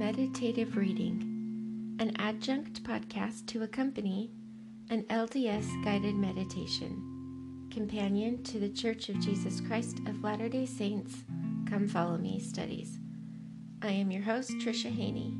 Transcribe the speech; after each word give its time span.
meditative 0.00 0.78
reading, 0.78 1.94
an 2.00 2.10
adjunct 2.16 2.82
podcast 2.84 3.44
to 3.44 3.64
accompany 3.64 4.30
an 4.88 5.02
LDS 5.10 5.84
guided 5.84 6.14
meditation, 6.14 7.68
companion 7.70 8.42
to 8.42 8.58
the 8.58 8.70
Church 8.70 9.10
of 9.10 9.20
Jesus 9.20 9.60
Christ 9.60 9.98
of 10.08 10.24
Latter 10.24 10.48
day 10.48 10.64
Saints 10.64 11.16
Come 11.68 11.86
Follow 11.86 12.16
Me 12.16 12.40
studies. 12.40 12.98
I 13.82 13.90
am 13.90 14.10
your 14.10 14.22
host, 14.22 14.52
Tricia 14.52 14.90
Haney. 14.90 15.36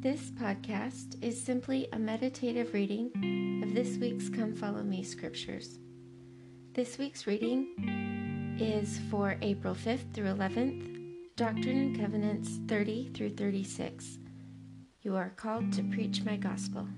This 0.00 0.30
podcast 0.30 1.22
is 1.22 1.38
simply 1.38 1.88
a 1.92 1.98
meditative 1.98 2.72
reading 2.72 3.60
of 3.62 3.74
this 3.74 3.98
week's 3.98 4.30
Come 4.30 4.54
Follow 4.54 4.82
Me 4.82 5.02
scriptures. 5.02 5.78
This 6.72 6.96
week's 6.96 7.26
reading 7.26 8.56
is 8.58 8.98
for 9.10 9.36
April 9.42 9.74
5th 9.74 10.10
through 10.14 10.32
11th, 10.32 10.97
Doctrine 11.38 11.76
and 11.76 12.00
Covenants 12.00 12.58
30 12.66 13.12
through 13.14 13.36
36. 13.36 14.18
You 15.02 15.14
are 15.14 15.30
called 15.36 15.72
to 15.74 15.84
preach 15.84 16.24
my 16.24 16.36
gospel. 16.36 16.88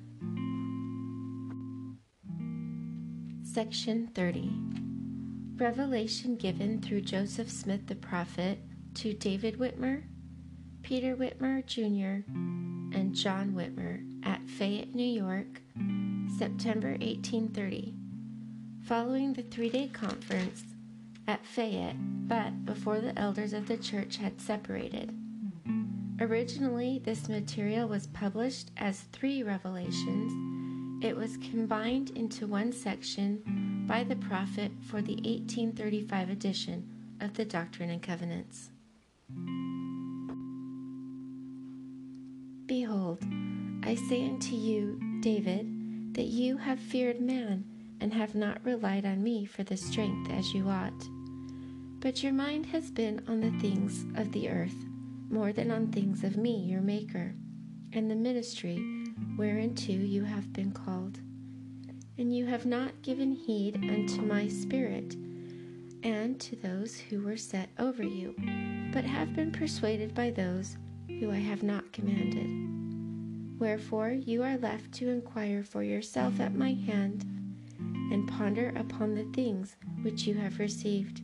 Section 3.42 4.06
30 4.14 4.50
Revelation 5.56 6.36
given 6.36 6.80
through 6.80 7.02
Joseph 7.02 7.50
Smith 7.50 7.86
the 7.86 7.96
prophet 7.96 8.60
to 8.94 9.12
David 9.12 9.58
Whitmer, 9.58 10.04
Peter 10.80 11.14
Whitmer 11.14 11.66
Jr., 11.66 12.26
and 12.98 13.14
John 13.14 13.52
Whitmer 13.52 14.00
at 14.24 14.40
Fayette, 14.48 14.94
New 14.94 15.02
York, 15.04 15.60
September 16.38 16.92
1830. 16.92 17.94
Following 18.84 19.34
the 19.34 19.42
three 19.42 19.68
day 19.68 19.88
conference 19.88 20.62
at 21.30 21.46
Fayette, 21.46 21.96
but 22.28 22.66
before 22.66 23.00
the 23.00 23.16
elders 23.16 23.52
of 23.52 23.68
the 23.68 23.76
church 23.76 24.16
had 24.16 24.40
separated. 24.40 25.14
Originally, 26.20 27.00
this 27.04 27.28
material 27.28 27.86
was 27.88 28.08
published 28.08 28.72
as 28.76 29.02
three 29.12 29.42
revelations 29.42 30.32
it 31.02 31.16
was 31.16 31.38
combined 31.38 32.10
into 32.10 32.46
one 32.46 32.72
section 32.72 33.84
by 33.86 34.04
the 34.04 34.16
prophet 34.16 34.70
for 34.82 35.00
the 35.00 35.14
1835 35.14 36.28
edition 36.28 36.86
of 37.22 37.32
the 37.32 37.44
Doctrine 37.46 37.88
and 37.88 38.02
Covenants. 38.02 38.68
Behold, 42.66 43.24
I 43.82 43.94
say 43.94 44.26
unto 44.26 44.54
you, 44.54 45.00
David, 45.22 46.14
that 46.14 46.26
you 46.26 46.58
have 46.58 46.78
feared 46.78 47.20
man 47.20 47.64
and 48.00 48.12
have 48.12 48.34
not 48.34 48.62
relied 48.62 49.06
on 49.06 49.22
me 49.22 49.46
for 49.46 49.62
the 49.62 49.78
strength 49.78 50.30
as 50.30 50.52
you 50.52 50.68
ought. 50.68 51.08
But 52.00 52.22
your 52.22 52.32
mind 52.32 52.64
has 52.66 52.90
been 52.90 53.22
on 53.28 53.40
the 53.40 53.50
things 53.60 54.06
of 54.18 54.32
the 54.32 54.48
earth 54.48 54.86
more 55.28 55.52
than 55.52 55.70
on 55.70 55.88
things 55.88 56.24
of 56.24 56.36
me, 56.36 56.56
your 56.56 56.80
Maker, 56.80 57.34
and 57.92 58.10
the 58.10 58.16
ministry 58.16 58.82
whereunto 59.36 59.92
you 59.92 60.24
have 60.24 60.50
been 60.52 60.72
called. 60.72 61.20
And 62.16 62.34
you 62.34 62.46
have 62.46 62.64
not 62.64 63.02
given 63.02 63.32
heed 63.32 63.76
unto 63.76 64.22
my 64.22 64.48
spirit 64.48 65.14
and 66.02 66.40
to 66.40 66.56
those 66.56 66.98
who 66.98 67.22
were 67.22 67.36
set 67.36 67.68
over 67.78 68.02
you, 68.02 68.34
but 68.94 69.04
have 69.04 69.36
been 69.36 69.52
persuaded 69.52 70.14
by 70.14 70.30
those 70.30 70.78
who 71.06 71.30
I 71.30 71.36
have 71.38 71.62
not 71.62 71.92
commanded. 71.92 73.60
Wherefore 73.60 74.10
you 74.10 74.42
are 74.42 74.56
left 74.56 74.92
to 74.92 75.10
inquire 75.10 75.62
for 75.62 75.82
yourself 75.82 76.40
at 76.40 76.54
my 76.54 76.72
hand, 76.72 77.26
and 77.78 78.26
ponder 78.26 78.72
upon 78.74 79.14
the 79.14 79.30
things 79.34 79.76
which 80.02 80.26
you 80.26 80.34
have 80.34 80.58
received. 80.58 81.20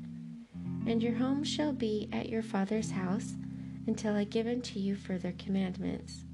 And 0.86 1.02
your 1.02 1.14
home 1.14 1.42
shall 1.42 1.72
be 1.72 2.08
at 2.12 2.28
your 2.28 2.42
father's 2.42 2.92
house 2.92 3.34
until 3.86 4.14
I 4.14 4.24
give 4.24 4.46
unto 4.46 4.78
you 4.78 4.96
further 4.96 5.32
commandments 5.36 6.24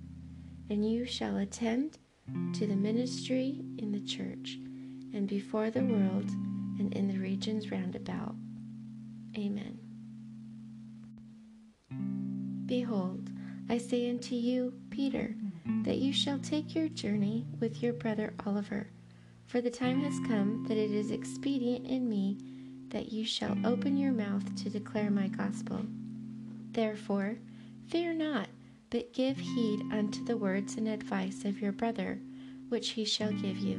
and 0.72 0.90
you 0.90 1.04
shall 1.04 1.36
attend 1.36 1.98
to 2.54 2.66
the 2.66 2.76
ministry 2.76 3.60
in 3.76 3.92
the 3.92 4.00
church 4.00 4.58
and 5.12 5.28
before 5.28 5.70
the 5.70 5.84
world 5.84 6.30
and 6.78 6.94
in 6.94 7.08
the 7.08 7.18
regions 7.18 7.70
round 7.70 7.94
about. 7.94 8.34
Amen. 9.36 9.78
Behold, 12.64 13.28
I 13.68 13.76
say 13.76 14.08
unto 14.08 14.34
you, 14.34 14.72
Peter, 14.88 15.34
that 15.84 15.98
you 15.98 16.12
shall 16.12 16.38
take 16.38 16.74
your 16.74 16.88
journey 16.88 17.46
with 17.60 17.82
your 17.82 17.92
brother 17.92 18.32
Oliver, 18.46 18.88
for 19.44 19.60
the 19.60 19.70
time 19.70 20.00
has 20.00 20.18
come 20.26 20.64
that 20.68 20.78
it 20.78 20.90
is 20.90 21.10
expedient 21.10 21.86
in 21.86 22.08
me 22.08 22.38
that 22.92 23.10
you 23.10 23.24
shall 23.24 23.56
open 23.66 23.96
your 23.96 24.12
mouth 24.12 24.54
to 24.62 24.70
declare 24.70 25.10
my 25.10 25.26
gospel. 25.26 25.80
Therefore, 26.72 27.36
fear 27.88 28.14
not 28.14 28.48
but 28.90 29.14
give 29.14 29.38
heed 29.38 29.80
unto 29.90 30.22
the 30.22 30.36
words 30.36 30.76
and 30.76 30.86
advice 30.86 31.46
of 31.46 31.62
your 31.62 31.72
brother, 31.72 32.20
which 32.68 32.90
he 32.90 33.06
shall 33.06 33.32
give 33.32 33.56
you. 33.56 33.76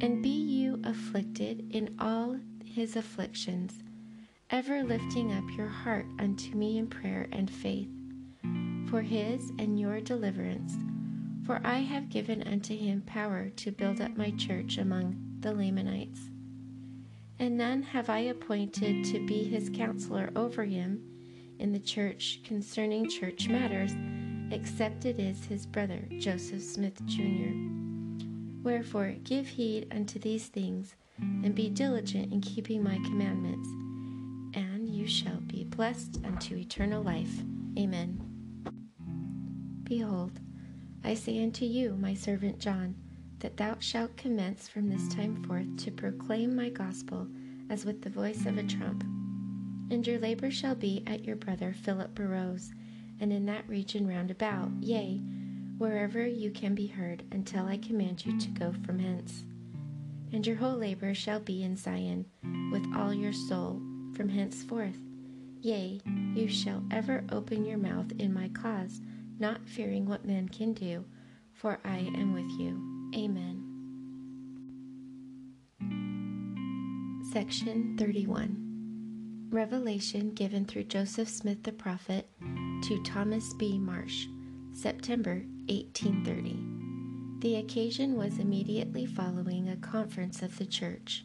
And 0.00 0.20
be 0.20 0.28
you 0.28 0.80
afflicted 0.82 1.72
in 1.72 1.94
all 2.00 2.36
his 2.64 2.96
afflictions, 2.96 3.84
ever 4.50 4.82
lifting 4.82 5.32
up 5.32 5.44
your 5.56 5.68
heart 5.68 6.06
unto 6.18 6.56
me 6.56 6.78
in 6.78 6.88
prayer 6.88 7.28
and 7.30 7.48
faith, 7.48 7.88
for 8.90 9.02
his 9.02 9.50
and 9.60 9.78
your 9.78 10.00
deliverance. 10.00 10.74
For 11.46 11.60
I 11.62 11.78
have 11.78 12.08
given 12.08 12.42
unto 12.42 12.76
him 12.76 13.02
power 13.06 13.50
to 13.50 13.70
build 13.70 14.00
up 14.00 14.16
my 14.16 14.32
church 14.32 14.78
among 14.78 15.36
the 15.38 15.52
Lamanites. 15.52 16.33
And 17.38 17.58
none 17.58 17.82
have 17.82 18.08
I 18.08 18.18
appointed 18.20 19.04
to 19.06 19.26
be 19.26 19.44
his 19.44 19.68
counselor 19.68 20.30
over 20.36 20.64
him 20.64 21.02
in 21.58 21.72
the 21.72 21.80
church 21.80 22.40
concerning 22.44 23.08
church 23.08 23.48
matters, 23.48 23.92
except 24.50 25.04
it 25.04 25.18
is 25.18 25.44
his 25.44 25.66
brother 25.66 26.00
Joseph 26.18 26.62
Smith 26.62 27.04
Jr. 27.06 27.52
Wherefore, 28.62 29.14
give 29.24 29.46
heed 29.46 29.88
unto 29.90 30.18
these 30.18 30.46
things, 30.46 30.94
and 31.18 31.54
be 31.54 31.68
diligent 31.68 32.32
in 32.32 32.40
keeping 32.40 32.82
my 32.82 32.96
commandments, 32.96 33.68
and 34.56 34.88
you 34.88 35.06
shall 35.06 35.40
be 35.40 35.64
blessed 35.64 36.20
unto 36.24 36.56
eternal 36.56 37.02
life. 37.02 37.42
Amen. 37.78 38.20
Behold, 39.84 40.40
I 41.04 41.14
say 41.14 41.42
unto 41.42 41.64
you, 41.64 41.96
my 42.00 42.14
servant 42.14 42.58
John, 42.58 42.94
that 43.44 43.56
thou 43.56 43.76
shalt 43.78 44.16
commence 44.16 44.66
from 44.66 44.88
this 44.88 45.06
time 45.14 45.40
forth 45.44 45.76
to 45.76 45.92
proclaim 45.92 46.56
my 46.56 46.68
gospel 46.70 47.28
as 47.70 47.84
with 47.84 48.02
the 48.02 48.10
voice 48.10 48.46
of 48.46 48.58
a 48.58 48.62
trump 48.64 49.04
and 49.90 50.06
your 50.06 50.18
labor 50.18 50.50
shall 50.50 50.74
be 50.74 51.02
at 51.06 51.24
your 51.24 51.36
brother 51.36 51.74
Philip 51.82 52.14
Burroughs, 52.14 52.72
and 53.20 53.32
in 53.32 53.46
that 53.46 53.68
region 53.68 54.06
round 54.06 54.30
about, 54.30 54.70
yea, 54.80 55.20
wherever 55.78 56.26
you 56.26 56.50
can 56.50 56.74
be 56.74 56.86
heard, 56.86 57.22
until 57.32 57.66
I 57.66 57.76
command 57.76 58.24
you 58.24 58.38
to 58.38 58.48
go 58.50 58.74
from 58.84 58.98
hence. 58.98 59.44
And 60.32 60.46
your 60.46 60.56
whole 60.56 60.76
labor 60.76 61.14
shall 61.14 61.40
be 61.40 61.62
in 61.62 61.76
Zion, 61.76 62.26
with 62.72 62.84
all 62.96 63.12
your 63.12 63.32
soul, 63.32 63.80
from 64.16 64.28
henceforth. 64.28 64.98
Yea, 65.60 66.00
you 66.34 66.48
shall 66.48 66.82
ever 66.90 67.24
open 67.30 67.64
your 67.64 67.78
mouth 67.78 68.10
in 68.18 68.32
my 68.32 68.48
cause, 68.48 69.00
not 69.38 69.68
fearing 69.68 70.06
what 70.06 70.24
men 70.24 70.48
can 70.48 70.72
do, 70.72 71.04
for 71.52 71.78
I 71.84 71.98
am 71.98 72.34
with 72.34 72.50
you. 72.58 72.93
Amen. 73.14 73.62
Section 77.32 77.96
31 77.96 79.48
Revelation 79.50 80.30
given 80.34 80.64
through 80.64 80.84
Joseph 80.84 81.28
Smith 81.28 81.62
the 81.62 81.70
prophet 81.70 82.28
to 82.82 83.02
Thomas 83.04 83.52
B. 83.54 83.78
Marsh, 83.78 84.26
September 84.72 85.44
1830. 85.68 86.58
The 87.40 87.56
occasion 87.56 88.16
was 88.16 88.38
immediately 88.38 89.06
following 89.06 89.68
a 89.68 89.76
conference 89.76 90.42
of 90.42 90.58
the 90.58 90.66
church. 90.66 91.24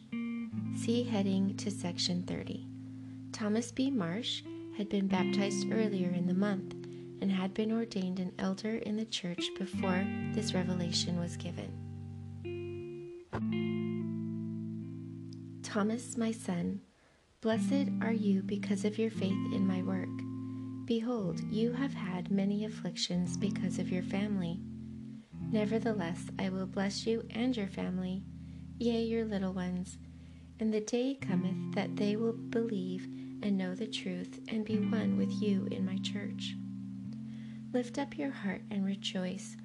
See 0.76 1.02
heading 1.02 1.56
to 1.56 1.72
section 1.72 2.22
30. 2.22 2.68
Thomas 3.32 3.72
B. 3.72 3.90
Marsh 3.90 4.42
had 4.76 4.88
been 4.88 5.08
baptized 5.08 5.72
earlier 5.72 6.10
in 6.10 6.26
the 6.26 6.34
month 6.34 6.79
and 7.20 7.30
had 7.30 7.54
been 7.54 7.72
ordained 7.72 8.18
an 8.18 8.32
elder 8.38 8.76
in 8.76 8.96
the 8.96 9.04
church 9.04 9.50
before 9.58 10.06
this 10.32 10.54
revelation 10.54 11.18
was 11.18 11.36
given. 11.36 11.70
Thomas, 15.62 16.16
my 16.16 16.32
son, 16.32 16.80
Blessed 17.42 17.88
are 18.02 18.12
you 18.12 18.42
because 18.42 18.84
of 18.84 18.98
your 18.98 19.10
faith 19.10 19.54
in 19.54 19.66
my 19.66 19.80
work. 19.80 20.10
Behold, 20.84 21.40
you 21.50 21.72
have 21.72 21.94
had 21.94 22.30
many 22.30 22.66
afflictions 22.66 23.38
because 23.38 23.78
of 23.78 23.90
your 23.90 24.02
family. 24.02 24.60
Nevertheless, 25.50 26.26
I 26.38 26.50
will 26.50 26.66
bless 26.66 27.06
you 27.06 27.24
and 27.30 27.56
your 27.56 27.68
family, 27.68 28.24
yea, 28.78 29.02
your 29.02 29.24
little 29.24 29.54
ones. 29.54 29.96
And 30.58 30.74
the 30.74 30.82
day 30.82 31.14
cometh 31.18 31.74
that 31.74 31.96
they 31.96 32.16
will 32.16 32.34
believe 32.34 33.06
and 33.42 33.56
know 33.56 33.74
the 33.74 33.86
truth 33.86 34.38
and 34.48 34.62
be 34.62 34.76
one 34.76 35.16
with 35.16 35.32
you 35.40 35.66
in 35.70 35.86
my 35.86 35.96
church. 36.02 36.56
Lift 37.72 37.98
up 37.98 38.18
your 38.18 38.32
heart 38.32 38.62
and 38.68 38.84
rejoice, 38.84 39.56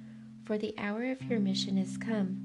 for 0.44 0.58
the 0.58 0.72
hour 0.78 1.10
of 1.10 1.20
your 1.22 1.40
mission 1.40 1.76
is 1.76 1.98
come, 1.98 2.40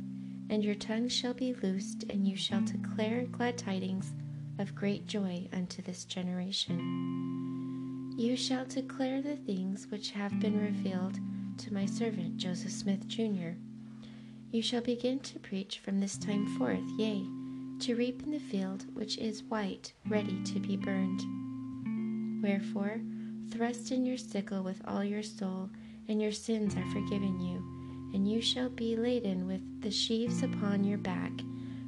and 0.50 0.64
your 0.64 0.74
tongue 0.74 1.08
shall 1.08 1.36
be 1.36 1.54
loosed, 1.54 2.04
and 2.10 2.28
you 2.28 2.36
shall 2.36 2.62
declare 2.62 3.26
glad 3.26 3.60
tidings 3.60 4.12
of 4.58 4.74
great 4.74 5.06
joy 5.06 5.48
unto 5.54 5.84
this 5.84 6.04
generation. 6.04 6.80
You 8.18 8.36
shall 8.36 8.66
declare 8.66 9.22
the 9.22 9.36
things 9.36 9.86
which 9.92 10.10
have 10.12 10.40
been 10.40 10.60
revealed 10.60 11.20
to 11.60 11.72
my 11.72 11.86
servant 11.86 12.38
Joseph 12.38 12.72
Smith, 12.72 13.08
Jr. 13.08 13.52
You 14.50 14.64
shall 14.64 14.82
begin 14.82 15.20
to 15.20 15.38
preach 15.38 15.78
from 15.78 16.00
this 16.00 16.18
time 16.18 16.48
forth, 16.58 16.90
yea, 16.98 17.24
to 17.82 17.96
reap 17.96 18.24
in 18.24 18.32
the 18.32 18.40
field 18.40 18.88
which 18.96 19.20
is 19.20 19.44
white, 19.44 19.94
ready 20.08 20.42
to 20.44 20.60
be 20.60 20.76
burned. 20.76 21.22
Wherefore, 22.44 23.00
thrust 23.52 23.92
in 23.92 24.06
your 24.06 24.18
sickle 24.18 24.64
with 24.64 24.82
all 24.88 25.04
your 25.04 25.24
soul, 25.24 25.70
and 26.08 26.22
your 26.22 26.32
sins 26.32 26.76
are 26.76 26.92
forgiven 26.92 27.40
you, 27.40 27.58
and 28.14 28.30
you 28.30 28.42
shall 28.42 28.70
be 28.70 28.96
laden 28.96 29.48
with 29.48 29.82
the 29.82 29.92
sheaves 29.92 30.42
upon 30.42 30.84
your 30.84 30.98
back, 30.98 31.32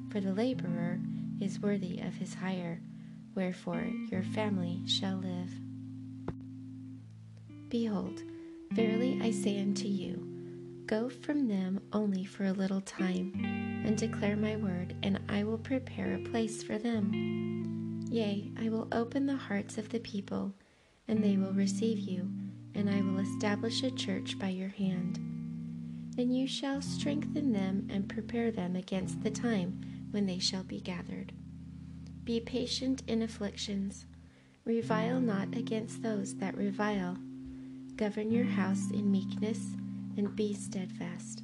for 0.10 0.19
the 0.19 0.33
laborer 0.33 1.00
is 1.42 1.60
worthy 1.60 2.00
of 2.00 2.13
his 2.15 2.33
hire. 2.33 2.81
Wherefore, 3.36 3.88
your 4.12 4.24
family 4.24 4.81
shall 4.86 5.18
live. 5.18 5.51
Behold, 7.69 8.21
verily 8.71 9.19
I 9.21 9.31
say 9.31 9.59
unto 9.59 9.88
you, 9.88 10.30
Go 10.86 11.09
from 11.09 11.48
them 11.48 11.80
only 11.94 12.25
for 12.25 12.45
a 12.45 12.51
little 12.51 12.81
time, 12.81 13.31
and 13.86 13.98
declare 13.98 14.36
my 14.36 14.57
word, 14.57 14.95
and 15.01 15.19
I 15.30 15.44
will 15.44 15.57
prepare 15.57 16.13
a 16.13 16.30
place 16.30 16.62
for 16.62 16.77
them. 16.77 18.06
Yea, 18.12 18.51
I 18.59 18.69
will 18.69 18.88
open 18.92 19.25
the 19.25 19.36
hearts 19.36 19.77
of 19.77 19.89
the 19.89 20.00
people, 20.00 20.54
and 21.07 21.23
they 21.23 21.38
will 21.38 21.53
receive 21.53 22.00
you, 22.00 22.29
and 22.75 22.89
I 22.89 23.01
will 23.01 23.19
establish 23.19 23.83
a 23.83 23.91
church 23.91 24.38
by 24.39 24.50
your 24.50 24.69
hand. 24.69 25.17
And 26.17 26.35
you 26.35 26.47
shall 26.47 26.81
strengthen 26.81 27.51
them 27.51 27.88
and 27.89 28.07
prepare 28.07 28.51
them 28.51 28.75
against 28.75 29.23
the 29.23 29.31
time 29.31 29.81
when 30.11 30.25
they 30.25 30.39
shall 30.39 30.63
be 30.63 30.79
gathered. 30.79 31.33
Be 32.23 32.39
patient 32.39 33.03
in 33.07 33.21
afflictions, 33.21 34.05
revile 34.65 35.19
not 35.19 35.55
against 35.55 36.03
those 36.03 36.35
that 36.35 36.55
revile 36.55 37.17
Govern 37.95 38.31
your 38.31 38.45
house 38.45 38.89
in 38.89 39.11
meekness, 39.11 39.59
and 40.17 40.35
be 40.35 40.53
steadfast. 40.53 41.44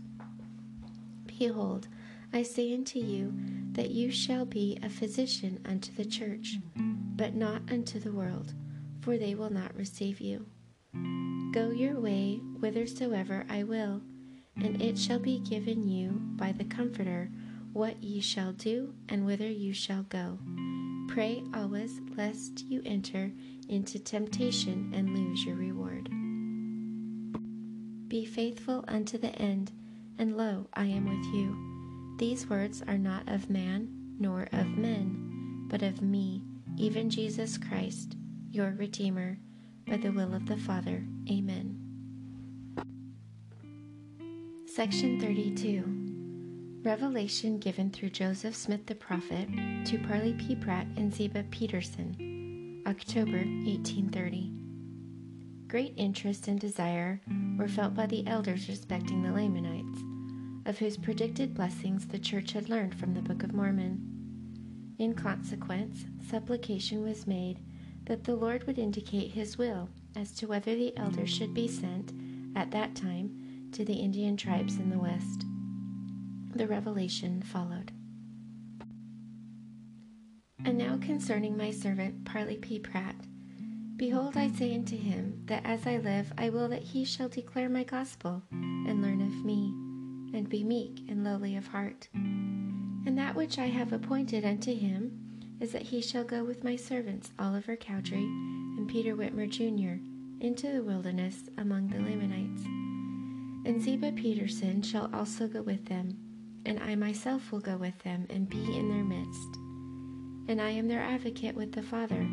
Behold, 1.27 1.87
I 2.33 2.41
say 2.41 2.73
unto 2.73 2.97
you 2.97 3.33
that 3.73 3.91
you 3.91 4.11
shall 4.11 4.45
be 4.45 4.79
a 4.81 4.89
physician 4.89 5.59
unto 5.63 5.93
the 5.93 6.05
church, 6.05 6.57
but 6.75 7.35
not 7.35 7.61
unto 7.71 7.99
the 7.99 8.11
world, 8.11 8.53
for 9.01 9.17
they 9.17 9.35
will 9.35 9.49
not 9.49 9.75
receive 9.75 10.19
you. 10.19 10.45
Go 11.53 11.71
your 11.71 11.99
way 11.99 12.35
whithersoever 12.59 13.45
I 13.49 13.63
will, 13.63 14.01
and 14.55 14.81
it 14.81 14.97
shall 14.97 15.19
be 15.19 15.39
given 15.39 15.87
you 15.87 16.21
by 16.35 16.51
the 16.51 16.65
Comforter 16.65 17.29
what 17.73 18.03
ye 18.03 18.19
shall 18.19 18.51
do 18.53 18.93
and 19.07 19.25
whither 19.25 19.49
you 19.49 19.73
shall 19.73 20.03
go. 20.03 20.39
Pray 21.07 21.43
always 21.53 22.01
lest 22.15 22.65
you 22.67 22.81
enter 22.85 23.31
into 23.67 23.99
temptation 23.99 24.91
and 24.93 25.15
lose 25.15 25.43
your 25.43 25.55
reward. 25.55 26.09
Be 28.09 28.25
faithful 28.25 28.83
unto 28.87 29.17
the 29.17 29.35
end, 29.35 29.71
and 30.17 30.35
lo, 30.35 30.67
I 30.73 30.85
am 30.85 31.05
with 31.05 31.33
you. 31.33 32.17
These 32.17 32.49
words 32.49 32.83
are 32.87 32.97
not 32.97 33.29
of 33.29 33.49
man, 33.49 33.87
nor 34.19 34.47
of 34.51 34.67
men, 34.77 35.65
but 35.69 35.83
of 35.83 36.01
me, 36.01 36.43
even 36.77 37.09
Jesus 37.09 37.57
Christ, 37.57 38.15
your 38.51 38.71
Redeemer, 38.71 39.37
by 39.87 39.97
the 39.97 40.11
will 40.11 40.33
of 40.33 40.47
the 40.47 40.57
Father. 40.57 41.03
Amen. 41.29 41.77
Section 44.65 45.19
32 45.19 46.81
Revelation 46.83 47.59
given 47.59 47.91
through 47.91 48.09
Joseph 48.09 48.55
Smith 48.55 48.85
the 48.87 48.95
prophet 48.95 49.47
to 49.85 49.99
Parley 50.07 50.33
P. 50.33 50.55
Pratt 50.55 50.87
and 50.95 51.13
Ziba 51.13 51.43
Peterson, 51.51 52.81
October 52.87 53.37
1830. 53.37 54.51
Great 55.67 55.93
interest 55.97 56.47
and 56.47 56.59
desire 56.59 57.21
were 57.57 57.67
felt 57.67 57.93
by 57.93 58.07
the 58.07 58.25
elders 58.25 58.67
respecting 58.67 59.21
the 59.21 59.31
Lamanites, 59.31 59.99
of 60.65 60.79
whose 60.79 60.97
predicted 60.97 61.53
blessings 61.53 62.07
the 62.07 62.17
church 62.17 62.53
had 62.53 62.69
learned 62.69 62.95
from 62.95 63.13
the 63.13 63.21
Book 63.21 63.43
of 63.43 63.53
Mormon. 63.53 64.01
In 64.97 65.13
consequence, 65.13 66.05
supplication 66.27 67.03
was 67.03 67.27
made 67.27 67.59
that 68.09 68.23
the 68.23 68.35
Lord 68.35 68.65
would 68.65 68.79
indicate 68.79 69.31
his 69.31 69.55
will 69.55 69.87
as 70.15 70.31
to 70.31 70.47
whether 70.47 70.75
the 70.75 70.97
elders 70.97 71.29
should 71.29 71.53
be 71.53 71.67
sent, 71.67 72.11
at 72.55 72.71
that 72.71 72.95
time, 72.95 73.69
to 73.71 73.85
the 73.85 73.93
Indian 73.93 74.35
tribes 74.35 74.77
in 74.77 74.89
the 74.89 74.97
West. 74.97 75.45
The 76.55 76.67
revelation 76.67 77.43
followed. 77.43 77.91
And 80.65 80.75
now 80.75 80.97
concerning 80.97 81.55
my 81.55 81.69
servant 81.69 82.25
Parley 82.25 82.57
P. 82.57 82.79
Pratt, 82.79 83.15
Behold, 83.95 84.35
I 84.35 84.49
say 84.49 84.73
unto 84.73 84.97
him, 84.97 85.43
that 85.45 85.63
as 85.63 85.85
I 85.85 85.97
live, 85.97 86.33
I 86.35 86.49
will 86.49 86.67
that 86.69 86.81
he 86.81 87.05
shall 87.05 87.29
declare 87.29 87.69
my 87.69 87.83
gospel, 87.83 88.41
and 88.51 89.03
learn 89.03 89.21
of 89.21 89.45
me, 89.45 89.71
and 90.35 90.49
be 90.49 90.63
meek 90.63 91.03
and 91.07 91.23
lowly 91.23 91.55
of 91.55 91.67
heart. 91.67 92.09
And 92.13 93.15
that 93.19 93.35
which 93.35 93.59
I 93.59 93.67
have 93.67 93.93
appointed 93.93 94.45
unto 94.45 94.73
him 94.73 95.28
is 95.59 95.71
that 95.71 95.83
he 95.83 96.01
shall 96.01 96.23
go 96.23 96.43
with 96.43 96.63
my 96.63 96.75
servants 96.75 97.31
Oliver 97.37 97.75
Cowdery 97.75 98.23
and 98.23 98.87
Peter 98.87 99.15
Whitmer 99.15 99.49
Jr. 99.49 100.01
into 100.43 100.71
the 100.71 100.83
wilderness 100.83 101.43
among 101.57 101.87
the 101.87 101.99
Lamanites. 101.99 102.63
And 103.65 103.81
Ziba 103.81 104.11
Peterson 104.13 104.81
shall 104.81 105.09
also 105.13 105.47
go 105.47 105.61
with 105.61 105.85
them, 105.85 106.17
and 106.65 106.79
I 106.79 106.95
myself 106.95 107.51
will 107.51 107.59
go 107.59 107.77
with 107.77 107.97
them 107.99 108.25
and 108.29 108.49
be 108.49 108.77
in 108.77 108.89
their 108.89 109.03
midst. 109.03 109.55
And 110.49 110.61
I 110.61 110.69
am 110.69 110.87
their 110.87 111.01
advocate 111.01 111.55
with 111.55 111.73
the 111.73 111.83
Father 111.83 112.25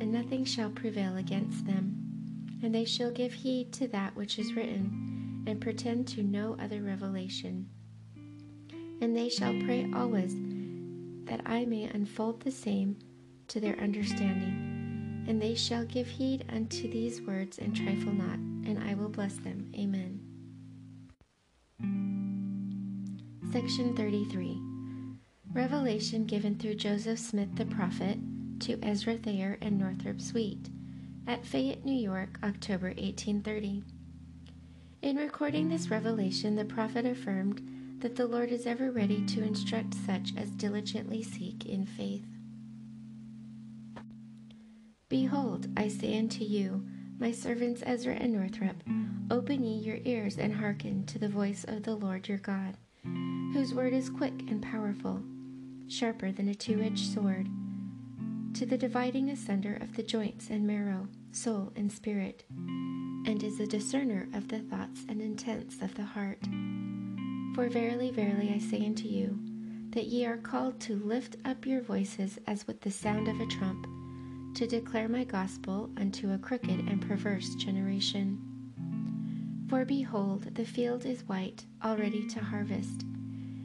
and 0.00 0.12
nothing 0.12 0.44
shall 0.44 0.70
prevail 0.70 1.16
against 1.16 1.66
them. 1.66 2.58
And 2.62 2.74
they 2.74 2.84
shall 2.84 3.10
give 3.10 3.32
heed 3.32 3.72
to 3.74 3.88
that 3.88 4.16
which 4.16 4.38
is 4.38 4.54
written, 4.54 5.44
and 5.46 5.60
pretend 5.60 6.08
to 6.08 6.22
no 6.22 6.56
other 6.58 6.80
revelation. 6.80 7.68
And 9.00 9.14
they 9.16 9.28
shall 9.28 9.52
pray 9.64 9.90
always 9.94 10.34
that 11.26 11.42
I 11.46 11.64
may 11.64 11.84
unfold 11.84 12.40
the 12.40 12.50
same 12.50 12.98
to 13.48 13.60
their 13.60 13.78
understanding. 13.78 15.24
And 15.26 15.40
they 15.40 15.54
shall 15.54 15.84
give 15.84 16.06
heed 16.06 16.44
unto 16.52 16.90
these 16.90 17.22
words 17.22 17.58
and 17.58 17.74
trifle 17.74 18.12
not, 18.12 18.36
and 18.36 18.82
I 18.86 18.94
will 18.94 19.08
bless 19.08 19.36
them. 19.36 19.72
Amen. 19.74 20.20
Section 23.52 23.94
33 23.96 24.60
Revelation 25.52 26.24
given 26.26 26.56
through 26.58 26.74
Joseph 26.74 27.18
Smith 27.18 27.54
the 27.54 27.66
prophet 27.66 28.18
to 28.60 28.78
Ezra 28.82 29.16
Thayer 29.16 29.56
and 29.62 29.78
Northrop 29.78 30.20
Sweet 30.20 30.68
at 31.26 31.46
Fayette, 31.46 31.84
New 31.84 31.94
York, 31.94 32.38
October 32.42 32.88
1830. 32.88 33.82
In 35.02 35.16
recording 35.16 35.68
this 35.68 35.90
revelation, 35.90 36.56
the 36.56 36.64
prophet 36.64 37.06
affirmed 37.06 37.62
that 38.04 38.16
the 38.16 38.26
Lord 38.26 38.50
is 38.50 38.66
ever 38.66 38.90
ready 38.90 39.24
to 39.24 39.42
instruct 39.42 39.94
such 39.94 40.34
as 40.36 40.50
diligently 40.50 41.22
seek 41.22 41.64
in 41.64 41.86
faith. 41.86 42.26
Behold, 45.08 45.68
I 45.74 45.88
say 45.88 46.18
unto 46.18 46.44
you, 46.44 46.84
my 47.18 47.32
servants 47.32 47.82
Ezra 47.86 48.12
and 48.12 48.34
Northrop, 48.34 48.76
open 49.30 49.64
ye 49.64 49.78
your 49.78 50.00
ears 50.04 50.36
and 50.36 50.54
hearken 50.54 51.06
to 51.06 51.18
the 51.18 51.30
voice 51.30 51.64
of 51.66 51.84
the 51.84 51.94
Lord 51.94 52.28
your 52.28 52.36
God, 52.36 52.76
whose 53.54 53.72
word 53.72 53.94
is 53.94 54.10
quick 54.10 54.38
and 54.50 54.62
powerful, 54.62 55.22
sharper 55.88 56.30
than 56.30 56.50
a 56.50 56.54
two 56.54 56.82
edged 56.82 57.10
sword 57.14 57.48
to 58.52 58.66
the 58.66 58.76
dividing 58.76 59.30
asunder 59.30 59.78
of 59.80 59.96
the 59.96 60.02
joints 60.02 60.50
and 60.50 60.66
marrow, 60.66 61.08
soul 61.32 61.72
and 61.74 61.90
spirit, 61.90 62.44
and 62.50 63.42
is 63.42 63.60
a 63.60 63.66
discerner 63.66 64.28
of 64.34 64.48
the 64.48 64.58
thoughts 64.58 65.06
and 65.08 65.22
intents 65.22 65.80
of 65.80 65.94
the 65.94 66.04
heart. 66.04 66.46
For 67.54 67.68
verily, 67.68 68.10
verily, 68.10 68.50
I 68.52 68.58
say 68.58 68.84
unto 68.84 69.06
you, 69.06 69.38
that 69.90 70.06
ye 70.06 70.26
are 70.26 70.38
called 70.38 70.80
to 70.80 70.96
lift 70.96 71.36
up 71.44 71.64
your 71.64 71.82
voices 71.82 72.36
as 72.48 72.66
with 72.66 72.80
the 72.80 72.90
sound 72.90 73.28
of 73.28 73.38
a 73.38 73.46
trump, 73.46 73.86
to 74.56 74.66
declare 74.66 75.08
my 75.08 75.22
gospel 75.22 75.88
unto 75.96 76.32
a 76.32 76.38
crooked 76.38 76.80
and 76.88 77.00
perverse 77.00 77.54
generation. 77.54 78.40
For 79.68 79.84
behold, 79.84 80.52
the 80.56 80.64
field 80.64 81.06
is 81.06 81.28
white, 81.28 81.64
already 81.84 82.26
to 82.26 82.40
harvest, 82.40 83.02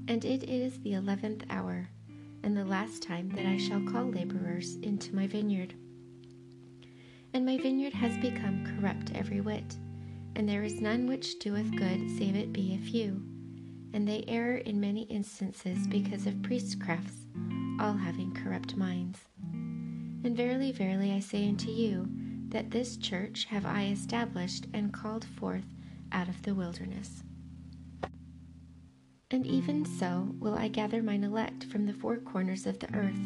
and 0.07 0.23
it 0.23 0.43
is 0.43 0.79
the 0.81 0.93
eleventh 0.93 1.43
hour 1.49 1.89
and 2.43 2.55
the 2.55 2.65
last 2.65 3.01
time 3.01 3.29
that 3.29 3.47
I 3.47 3.57
shall 3.57 3.81
call 3.81 4.05
laborers 4.05 4.75
into 4.83 5.15
my 5.15 5.25
vineyard. 5.25 5.73
And 7.33 7.43
my 7.43 7.57
vineyard 7.57 7.93
has 7.93 8.15
become 8.17 8.65
corrupt 8.65 9.13
every 9.15 9.41
whit, 9.41 9.77
and 10.35 10.47
there 10.47 10.63
is 10.63 10.79
none 10.79 11.07
which 11.07 11.39
doeth 11.39 11.75
good 11.75 12.07
save 12.19 12.35
it 12.35 12.53
be 12.53 12.75
a 12.75 12.85
few. 12.85 13.28
And 13.93 14.07
they 14.07 14.23
err 14.27 14.57
in 14.57 14.79
many 14.79 15.03
instances 15.03 15.87
because 15.87 16.27
of 16.27 16.35
priestcrafts, 16.35 17.25
all 17.79 17.93
having 17.93 18.33
corrupt 18.33 18.75
minds. 18.75 19.19
And 20.23 20.35
verily, 20.35 20.71
verily, 20.71 21.11
I 21.11 21.19
say 21.19 21.47
unto 21.47 21.71
you, 21.71 22.07
that 22.49 22.71
this 22.71 22.97
church 22.97 23.45
have 23.45 23.65
I 23.65 23.85
established 23.85 24.67
and 24.73 24.93
called 24.93 25.25
forth 25.25 25.65
out 26.11 26.27
of 26.27 26.41
the 26.43 26.55
wilderness. 26.55 27.23
And 29.31 29.45
even 29.45 29.85
so 29.85 30.33
will 30.39 30.55
I 30.55 30.67
gather 30.67 31.03
mine 31.03 31.23
elect 31.23 31.63
from 31.65 31.85
the 31.85 31.93
four 31.93 32.17
corners 32.17 32.65
of 32.65 32.79
the 32.79 32.93
earth, 32.95 33.19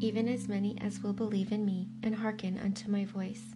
even 0.00 0.28
as 0.28 0.48
many 0.48 0.76
as 0.80 1.00
will 1.02 1.14
believe 1.14 1.52
in 1.52 1.64
me 1.64 1.88
and 2.02 2.14
hearken 2.14 2.58
unto 2.62 2.90
my 2.90 3.06
voice. 3.06 3.54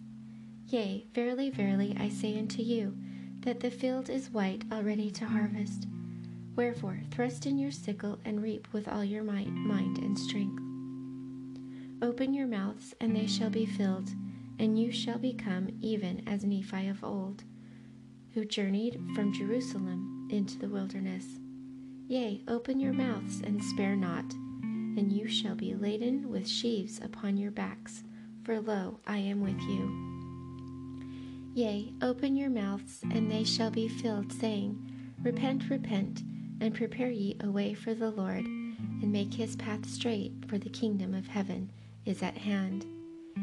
Yea, 0.67 1.05
verily, 1.13 1.49
verily, 1.49 1.95
I 1.99 2.09
say 2.09 2.37
unto 2.37 2.61
you, 2.61 2.97
that 3.41 3.59
the 3.59 3.71
field 3.71 4.09
is 4.09 4.31
white 4.31 4.63
already 4.71 5.11
to 5.11 5.25
harvest. 5.25 5.87
Wherefore, 6.57 6.99
thrust 7.11 7.45
in 7.45 7.59
your 7.59 7.69
sickle 7.69 8.17
and 8.25 8.41
reap 8.41 8.67
with 8.73 8.87
all 8.87 9.05
your 9.05 9.23
might, 9.23 9.51
mind 9.51 9.99
and 9.99 10.17
strength. 10.17 10.59
Open 12.01 12.33
your 12.33 12.47
mouths, 12.47 12.95
and 12.99 13.15
they 13.15 13.27
shall 13.27 13.51
be 13.51 13.67
filled, 13.67 14.09
and 14.57 14.79
you 14.79 14.91
shall 14.91 15.19
become 15.19 15.69
even 15.81 16.27
as 16.27 16.43
Nephi 16.43 16.87
of 16.87 17.03
old, 17.03 17.43
who 18.33 18.43
journeyed 18.43 18.99
from 19.13 19.31
Jerusalem 19.31 20.27
into 20.31 20.57
the 20.57 20.67
wilderness. 20.67 21.25
Yea, 22.07 22.41
open 22.47 22.79
your 22.79 22.93
mouths 22.93 23.41
and 23.41 23.63
spare 23.63 23.95
not, 23.95 24.25
and 24.63 25.13
you 25.13 25.27
shall 25.27 25.55
be 25.55 25.75
laden 25.75 26.27
with 26.27 26.47
sheaves 26.47 26.99
upon 27.03 27.37
your 27.37 27.51
backs, 27.51 28.03
for 28.43 28.59
lo, 28.59 28.99
I 29.05 29.19
am 29.19 29.41
with 29.41 29.61
you. 29.61 31.51
Yea, 31.53 31.93
open 32.01 32.35
your 32.35 32.49
mouths, 32.49 33.01
and 33.11 33.29
they 33.29 33.43
shall 33.43 33.69
be 33.69 33.87
filled, 33.87 34.31
saying, 34.31 35.15
Repent, 35.21 35.69
repent, 35.69 36.23
and 36.61 36.73
prepare 36.73 37.11
ye 37.11 37.37
a 37.41 37.49
way 37.49 37.73
for 37.73 37.93
the 37.93 38.11
Lord, 38.11 38.45
and 38.45 39.11
make 39.11 39.33
his 39.33 39.55
path 39.55 39.85
straight, 39.87 40.33
for 40.47 40.57
the 40.57 40.69
kingdom 40.69 41.13
of 41.13 41.27
heaven 41.27 41.71
is 42.05 42.23
at 42.23 42.37
hand. 42.37 42.85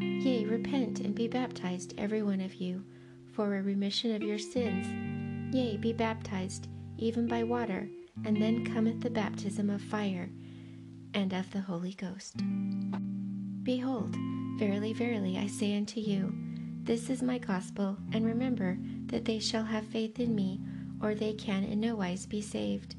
Yea, 0.00 0.44
repent 0.47 1.00
and 1.00 1.14
be 1.14 1.28
baptized, 1.28 1.94
every 1.99 2.23
one 2.23 2.40
of 2.40 2.54
you, 2.54 2.85
for 3.33 3.56
a 3.56 3.62
remission 3.62 4.14
of 4.14 4.23
your 4.23 4.38
sins. 4.38 5.54
Yea, 5.54 5.76
be 5.76 5.92
baptized, 5.92 6.68
even 6.99 7.26
by 7.26 7.42
water, 7.42 7.88
and 8.25 8.40
then 8.40 8.64
cometh 8.64 9.00
the 9.00 9.11
baptism 9.11 9.71
of 9.71 9.80
fire 9.80 10.30
and 11.14 11.33
of 11.33 11.50
the 11.52 11.61
Holy 11.61 11.94
Ghost. 11.94 12.37
Behold, 13.62 14.16
verily, 14.59 14.92
verily, 14.92 15.38
I 15.38 15.47
say 15.47 15.76
unto 15.76 16.00
you, 16.00 16.35
this 16.83 17.09
is 17.09 17.23
my 17.23 17.38
gospel, 17.38 17.97
and 18.12 18.26
remember 18.26 18.76
that 19.06 19.25
they 19.25 19.38
shall 19.38 19.64
have 19.64 19.87
faith 19.87 20.21
in 20.21 20.35
me, 20.35 20.61
or 21.00 21.14
they 21.14 21.33
can 21.33 21.64
in 21.64 21.80
no 21.80 21.97
wise 21.97 22.26
be 22.26 22.42
saved. 22.42 22.97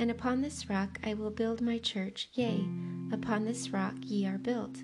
And 0.00 0.10
upon 0.10 0.40
this 0.40 0.70
rock 0.70 0.98
I 1.04 1.12
will 1.12 1.30
build 1.30 1.60
my 1.60 1.76
church, 1.78 2.30
yea, 2.32 2.66
upon 3.12 3.44
this 3.44 3.68
rock 3.68 3.94
ye 4.00 4.26
are 4.26 4.38
built. 4.38 4.78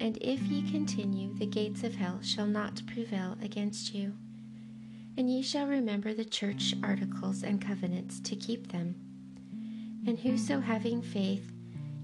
And 0.00 0.16
if 0.22 0.40
ye 0.42 0.68
continue, 0.70 1.34
the 1.34 1.46
gates 1.46 1.84
of 1.84 1.94
hell 1.94 2.20
shall 2.22 2.46
not 2.46 2.80
prevail 2.86 3.36
against 3.42 3.94
you. 3.94 4.14
And 5.18 5.30
ye 5.30 5.42
shall 5.42 5.66
remember 5.66 6.14
the 6.14 6.24
church 6.24 6.74
articles 6.82 7.42
and 7.42 7.60
covenants 7.60 8.20
to 8.20 8.36
keep 8.36 8.72
them. 8.72 8.96
And 10.06 10.18
whoso 10.18 10.60
having 10.60 11.02
faith, 11.02 11.52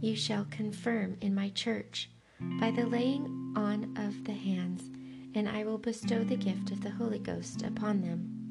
you 0.03 0.15
shall 0.15 0.45
confirm 0.51 1.17
in 1.23 1.35
my 1.35 1.49
church 1.49 2.11
by 2.61 2.71
the 2.71 2.85
laying 2.85 3.55
on 3.57 3.97
of 3.97 4.25
the 4.25 4.35
hands 4.35 4.91
and 5.35 5.49
I 5.49 5.65
will 5.65 5.79
bestow 5.79 6.23
the 6.23 6.37
gift 6.37 6.71
of 6.71 6.83
the 6.83 6.91
Holy 6.91 7.19
Ghost 7.19 7.63
upon 7.63 8.03
them. 8.03 8.44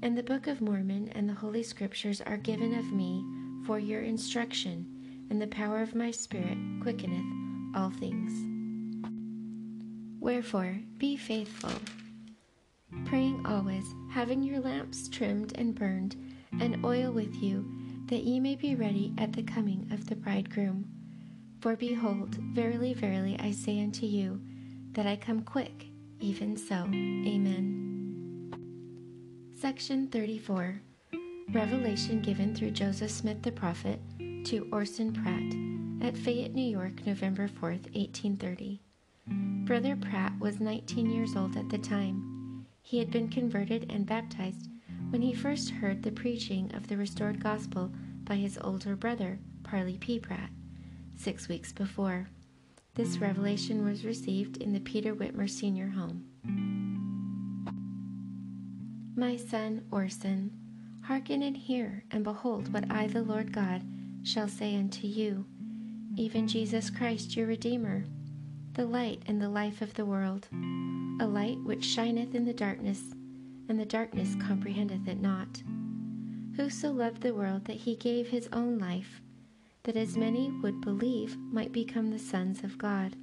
And 0.00 0.16
the 0.16 0.22
Book 0.22 0.46
of 0.46 0.60
Mormon 0.60 1.08
and 1.14 1.28
the 1.28 1.34
Holy 1.34 1.62
Scriptures 1.62 2.20
are 2.20 2.36
given 2.36 2.78
of 2.78 2.92
me 2.92 3.24
for 3.66 3.78
your 3.80 4.02
instruction, 4.02 5.26
and 5.28 5.42
the 5.42 5.48
power 5.48 5.82
of 5.82 5.94
my 5.94 6.12
Spirit 6.12 6.56
quickeneth 6.82 7.26
all 7.74 7.90
things. 7.90 8.32
Wherefore, 10.20 10.78
be 10.98 11.16
faithful, 11.16 11.72
praying 13.06 13.44
always, 13.44 13.84
having 14.10 14.42
your 14.42 14.60
lamps 14.60 15.08
trimmed 15.08 15.52
and 15.56 15.74
burned, 15.74 16.16
and 16.60 16.84
oil 16.84 17.10
with 17.10 17.34
you, 17.42 17.68
that 18.06 18.22
ye 18.22 18.38
may 18.38 18.54
be 18.54 18.74
ready 18.76 19.12
at 19.18 19.32
the 19.32 19.42
coming 19.42 19.88
of 19.90 20.06
the 20.06 20.16
bridegroom. 20.16 20.86
For 21.60 21.74
behold, 21.74 22.36
verily, 22.54 22.94
verily, 22.94 23.36
I 23.40 23.50
say 23.50 23.80
unto 23.80 24.06
you, 24.06 24.40
that 24.92 25.06
I 25.06 25.16
come 25.16 25.42
quick, 25.42 25.86
even 26.20 26.56
so. 26.56 26.84
Amen. 26.84 27.97
Section 29.60 30.06
34 30.06 30.80
Revelation 31.52 32.22
given 32.22 32.54
through 32.54 32.70
Joseph 32.70 33.10
Smith 33.10 33.42
the 33.42 33.50
prophet 33.50 33.98
to 34.44 34.68
Orson 34.70 35.12
Pratt 35.12 36.06
at 36.08 36.16
Fayette, 36.16 36.54
New 36.54 36.70
York, 36.70 37.04
November 37.04 37.48
4, 37.48 37.70
1830. 37.70 38.80
Brother 39.66 39.96
Pratt 39.96 40.38
was 40.38 40.60
19 40.60 41.10
years 41.10 41.34
old 41.34 41.56
at 41.56 41.68
the 41.70 41.78
time. 41.78 42.66
He 42.82 43.00
had 43.00 43.10
been 43.10 43.28
converted 43.28 43.90
and 43.90 44.06
baptized 44.06 44.68
when 45.10 45.22
he 45.22 45.34
first 45.34 45.70
heard 45.70 46.04
the 46.04 46.12
preaching 46.12 46.72
of 46.72 46.86
the 46.86 46.96
restored 46.96 47.42
gospel 47.42 47.90
by 48.22 48.36
his 48.36 48.60
older 48.62 48.94
brother, 48.94 49.40
Parley 49.64 49.98
P. 49.98 50.20
Pratt, 50.20 50.50
six 51.16 51.48
weeks 51.48 51.72
before. 51.72 52.28
This 52.94 53.18
revelation 53.18 53.84
was 53.84 54.04
received 54.04 54.58
in 54.58 54.72
the 54.72 54.78
Peter 54.78 55.16
Whitmer 55.16 55.50
Senior 55.50 55.88
Home. 55.88 56.77
My 59.18 59.34
son 59.34 59.82
Orson, 59.90 60.52
hearken 61.02 61.42
and 61.42 61.56
hear, 61.56 62.04
and 62.12 62.22
behold 62.22 62.72
what 62.72 62.88
I, 62.88 63.08
the 63.08 63.24
Lord 63.24 63.52
God, 63.52 63.82
shall 64.22 64.46
say 64.46 64.76
unto 64.76 65.08
you, 65.08 65.44
even 66.14 66.46
Jesus 66.46 66.88
Christ 66.88 67.36
your 67.36 67.48
Redeemer, 67.48 68.04
the 68.74 68.86
light 68.86 69.20
and 69.26 69.42
the 69.42 69.48
life 69.48 69.82
of 69.82 69.92
the 69.94 70.04
world, 70.04 70.46
a 71.20 71.26
light 71.26 71.58
which 71.64 71.84
shineth 71.84 72.36
in 72.36 72.44
the 72.44 72.52
darkness, 72.52 73.02
and 73.68 73.80
the 73.80 73.84
darkness 73.84 74.36
comprehendeth 74.40 75.08
it 75.08 75.20
not. 75.20 75.64
Who 76.54 76.70
so 76.70 76.92
loved 76.92 77.22
the 77.22 77.34
world 77.34 77.64
that 77.64 77.78
he 77.78 77.96
gave 77.96 78.28
his 78.28 78.48
own 78.52 78.78
life, 78.78 79.20
that 79.82 79.96
as 79.96 80.16
many 80.16 80.52
would 80.62 80.80
believe 80.80 81.36
might 81.36 81.72
become 81.72 82.12
the 82.12 82.20
sons 82.20 82.62
of 82.62 82.78
God. 82.78 83.16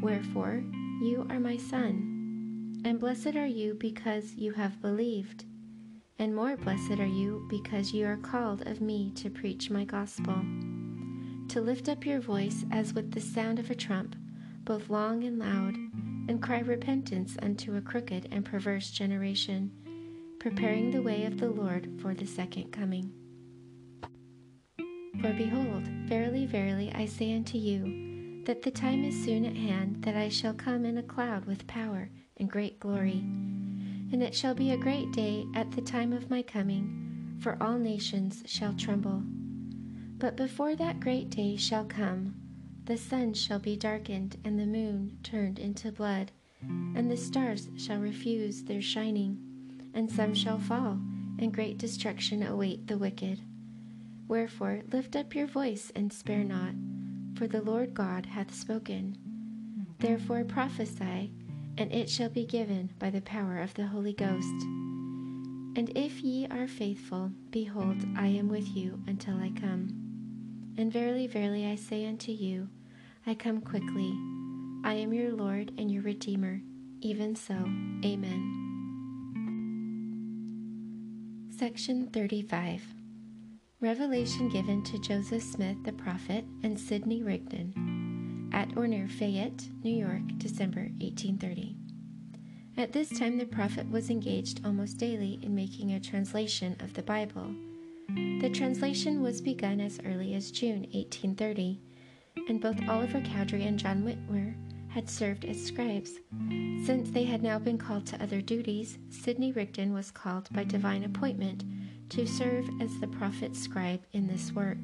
Wherefore, 0.00 0.62
you 1.02 1.26
are 1.28 1.40
my 1.40 1.56
son, 1.56 2.15
and 2.86 3.00
blessed 3.00 3.34
are 3.34 3.48
you 3.48 3.74
because 3.74 4.36
you 4.36 4.52
have 4.52 4.80
believed, 4.80 5.44
and 6.20 6.32
more 6.32 6.56
blessed 6.56 7.00
are 7.00 7.04
you 7.04 7.44
because 7.50 7.92
you 7.92 8.06
are 8.06 8.16
called 8.16 8.64
of 8.68 8.80
me 8.80 9.10
to 9.10 9.28
preach 9.28 9.70
my 9.70 9.84
gospel, 9.84 10.36
to 11.48 11.60
lift 11.60 11.88
up 11.88 12.06
your 12.06 12.20
voice 12.20 12.64
as 12.70 12.94
with 12.94 13.10
the 13.10 13.20
sound 13.20 13.58
of 13.58 13.72
a 13.72 13.74
trump, 13.74 14.14
both 14.62 14.88
long 14.88 15.24
and 15.24 15.36
loud, 15.36 15.74
and 16.28 16.40
cry 16.40 16.60
repentance 16.60 17.36
unto 17.42 17.74
a 17.74 17.80
crooked 17.80 18.28
and 18.30 18.44
perverse 18.44 18.92
generation, 18.92 19.72
preparing 20.38 20.92
the 20.92 21.02
way 21.02 21.24
of 21.24 21.40
the 21.40 21.50
Lord 21.50 21.90
for 22.00 22.14
the 22.14 22.24
second 22.24 22.70
coming. 22.70 23.12
For 25.20 25.32
behold, 25.32 25.88
verily, 26.06 26.46
verily, 26.46 26.92
I 26.94 27.06
say 27.06 27.34
unto 27.34 27.58
you, 27.58 28.44
that 28.44 28.62
the 28.62 28.70
time 28.70 29.02
is 29.02 29.24
soon 29.24 29.44
at 29.44 29.56
hand 29.56 30.04
that 30.04 30.14
I 30.14 30.28
shall 30.28 30.54
come 30.54 30.84
in 30.84 30.98
a 30.98 31.02
cloud 31.02 31.46
with 31.46 31.66
power 31.66 32.10
and 32.38 32.50
great 32.50 32.78
glory. 32.80 33.24
And 34.12 34.22
it 34.22 34.34
shall 34.34 34.54
be 34.54 34.70
a 34.70 34.76
great 34.76 35.12
day 35.12 35.46
at 35.54 35.70
the 35.72 35.82
time 35.82 36.12
of 36.12 36.30
my 36.30 36.42
coming, 36.42 37.38
for 37.40 37.56
all 37.60 37.78
nations 37.78 38.42
shall 38.46 38.72
tremble. 38.74 39.22
But 40.18 40.36
before 40.36 40.76
that 40.76 41.00
great 41.00 41.30
day 41.30 41.56
shall 41.56 41.84
come, 41.84 42.34
the 42.84 42.96
sun 42.96 43.34
shall 43.34 43.58
be 43.58 43.76
darkened, 43.76 44.38
and 44.44 44.58
the 44.58 44.66
moon 44.66 45.18
turned 45.22 45.58
into 45.58 45.90
blood, 45.90 46.30
and 46.62 47.10
the 47.10 47.16
stars 47.16 47.68
shall 47.76 47.98
refuse 47.98 48.62
their 48.62 48.80
shining, 48.80 49.38
and 49.92 50.10
some 50.10 50.34
shall 50.34 50.58
fall, 50.58 50.98
and 51.38 51.52
great 51.52 51.78
destruction 51.78 52.42
await 52.42 52.86
the 52.86 52.96
wicked. 52.96 53.40
Wherefore 54.28 54.82
lift 54.92 55.16
up 55.16 55.34
your 55.34 55.46
voice 55.46 55.90
and 55.94 56.12
spare 56.12 56.44
not, 56.44 56.74
for 57.34 57.46
the 57.46 57.60
Lord 57.60 57.92
God 57.92 58.26
hath 58.26 58.54
spoken. 58.54 59.18
Therefore 59.98 60.44
prophesy, 60.44 61.32
and 61.78 61.92
it 61.92 62.08
shall 62.08 62.28
be 62.28 62.44
given 62.44 62.90
by 62.98 63.10
the 63.10 63.20
power 63.20 63.58
of 63.58 63.74
the 63.74 63.86
Holy 63.86 64.12
Ghost. 64.12 64.62
And 65.76 65.92
if 65.94 66.22
ye 66.22 66.46
are 66.46 66.66
faithful, 66.66 67.32
behold, 67.50 67.96
I 68.16 68.28
am 68.28 68.48
with 68.48 68.66
you 68.74 69.02
until 69.06 69.36
I 69.36 69.52
come. 69.60 69.88
And 70.78 70.92
verily, 70.92 71.26
verily, 71.26 71.66
I 71.66 71.74
say 71.74 72.06
unto 72.06 72.32
you, 72.32 72.68
I 73.26 73.34
come 73.34 73.60
quickly. 73.60 74.12
I 74.84 74.94
am 74.94 75.12
your 75.12 75.32
Lord 75.32 75.72
and 75.76 75.90
your 75.90 76.02
Redeemer. 76.02 76.60
Even 77.00 77.36
so, 77.36 77.54
Amen. 78.04 78.56
Section 81.58 82.08
35 82.08 82.82
Revelation 83.80 84.48
given 84.48 84.82
to 84.84 84.98
Joseph 85.00 85.42
Smith 85.42 85.76
the 85.84 85.92
prophet 85.92 86.44
and 86.62 86.78
Sidney 86.78 87.22
Rigdon 87.22 87.85
at 88.56 88.74
or 88.74 88.88
near 88.88 89.06
Fayette, 89.06 89.68
New 89.84 89.94
York, 89.94 90.22
December 90.38 90.88
1830. 90.98 91.76
At 92.78 92.92
this 92.92 93.10
time, 93.10 93.36
the 93.36 93.44
prophet 93.44 93.90
was 93.90 94.08
engaged 94.08 94.62
almost 94.64 94.96
daily 94.96 95.38
in 95.42 95.54
making 95.54 95.92
a 95.92 96.00
translation 96.00 96.74
of 96.80 96.94
the 96.94 97.02
Bible. 97.02 97.54
The 98.40 98.48
translation 98.48 99.22
was 99.22 99.42
begun 99.42 99.78
as 99.78 100.00
early 100.06 100.34
as 100.34 100.50
June 100.50 100.86
1830, 100.92 101.82
and 102.48 102.58
both 102.58 102.76
Oliver 102.88 103.20
Cowdery 103.20 103.64
and 103.64 103.78
John 103.78 104.02
Whitmer 104.02 104.54
had 104.88 105.10
served 105.10 105.44
as 105.44 105.62
scribes. 105.62 106.12
Since 106.86 107.10
they 107.10 107.24
had 107.24 107.42
now 107.42 107.58
been 107.58 107.76
called 107.76 108.06
to 108.06 108.22
other 108.22 108.40
duties, 108.40 108.96
Sidney 109.10 109.52
Rigdon 109.52 109.92
was 109.92 110.10
called 110.10 110.48
by 110.50 110.64
divine 110.64 111.04
appointment 111.04 111.62
to 112.08 112.26
serve 112.26 112.66
as 112.80 112.98
the 113.00 113.08
prophet's 113.08 113.60
scribe 113.60 114.00
in 114.12 114.26
this 114.26 114.52
work. 114.52 114.78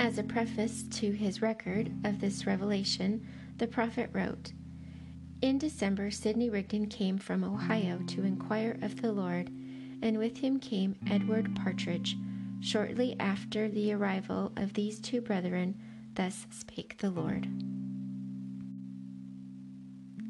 As 0.00 0.16
a 0.16 0.22
preface 0.22 0.84
to 0.92 1.10
his 1.10 1.42
record 1.42 1.92
of 2.04 2.22
this 2.22 2.46
revelation, 2.46 3.20
the 3.58 3.66
prophet 3.66 4.08
wrote, 4.14 4.54
In 5.42 5.58
December, 5.58 6.10
Sidney 6.10 6.48
Rigdon 6.48 6.86
came 6.86 7.18
from 7.18 7.44
Ohio 7.44 8.00
to 8.06 8.24
inquire 8.24 8.78
of 8.80 9.02
the 9.02 9.12
Lord, 9.12 9.50
and 10.00 10.16
with 10.16 10.38
him 10.38 10.58
came 10.58 10.96
Edward 11.10 11.54
Partridge. 11.54 12.16
Shortly 12.60 13.14
after 13.20 13.68
the 13.68 13.92
arrival 13.92 14.52
of 14.56 14.72
these 14.72 15.00
two 15.00 15.20
brethren, 15.20 15.78
thus 16.14 16.46
spake 16.48 16.96
the 16.96 17.10
Lord. 17.10 17.46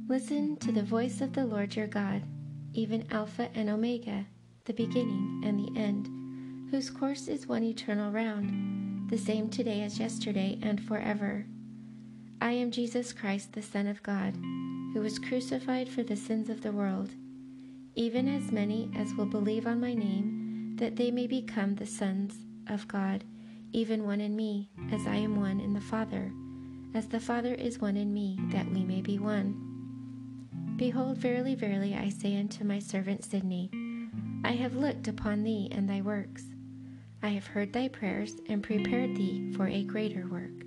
Listen 0.09 0.57
to 0.57 0.73
the 0.73 0.83
voice 0.83 1.21
of 1.21 1.33
the 1.33 1.47
Lord 1.47 1.77
your 1.77 1.87
God, 1.87 2.25
even 2.73 3.07
Alpha 3.13 3.49
and 3.55 3.71
Omega, 3.71 4.27
the 4.65 4.73
beginning 4.73 5.43
and 5.45 5.61
the 5.61 5.81
end, 5.81 6.09
whose 6.73 6.91
course 6.91 7.29
is 7.29 7.47
one 7.47 7.63
eternal 7.63 8.11
round, 8.11 8.80
the 9.11 9.19
same 9.19 9.51
today 9.51 9.83
as 9.83 9.99
yesterday 9.99 10.59
and 10.63 10.81
forever. 10.81 11.45
I 12.41 12.53
am 12.53 12.71
Jesus 12.71 13.13
Christ, 13.13 13.53
the 13.53 13.63
Son 13.63 13.87
of 13.87 14.03
God 14.03 14.35
who 14.93 15.01
was 15.01 15.19
crucified 15.19 15.89
for 15.89 16.03
the 16.03 16.17
sins 16.17 16.51
of 16.51 16.63
the 16.63 16.73
world, 16.73 17.11
even 17.95 18.29
as 18.29 18.51
many 18.51 18.91
as 18.97 19.15
will 19.15 19.27
believe 19.27 19.67
on 19.67 19.81
my 19.81 19.95
name, 19.95 20.75
that 20.77 20.97
they 20.97 21.11
may 21.11 21.27
become 21.27 21.75
the 21.75 21.87
sons 21.87 22.35
of 22.69 22.89
God, 22.89 23.23
even 23.73 24.05
one 24.05 24.21
in 24.21 24.35
me, 24.35 24.71
as 24.91 25.07
I 25.07 25.17
am 25.17 25.41
one 25.41 25.61
in 25.61 25.75
the 25.75 25.81
Father, 25.81 26.33
as 26.95 27.07
the 27.07 27.21
Father 27.21 27.55
is 27.55 27.79
one 27.79 27.97
in 27.97 28.13
me, 28.13 28.37
that 28.51 28.69
we 28.71 28.85
may 28.85 29.01
be 29.01 29.19
one. 29.19 29.67
Behold, 30.77 31.19
verily, 31.19 31.55
verily, 31.55 31.95
I 31.95 32.09
say 32.09 32.39
unto 32.39 32.65
my 32.65 32.81
servant 32.81 33.25
Sidney, 33.25 33.71
I 34.45 34.53
have 34.53 34.75
looked 34.75 35.07
upon 35.07 35.45
thee 35.45 35.69
and 35.71 35.89
thy 35.89 36.01
works. 36.01 36.45
I 37.23 37.29
have 37.31 37.47
heard 37.47 37.73
thy 37.73 37.89
prayers 37.89 38.37
and 38.49 38.63
prepared 38.63 39.17
thee 39.17 39.53
for 39.57 39.67
a 39.67 39.85
greater 39.85 40.27
work. 40.27 40.65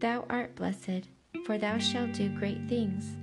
Thou 0.00 0.26
art 0.28 0.54
blessed 0.56 1.08
for 1.46 1.58
thou 1.58 1.78
shalt 1.78 2.12
do 2.12 2.28
great 2.28 2.68
things. 2.68 3.16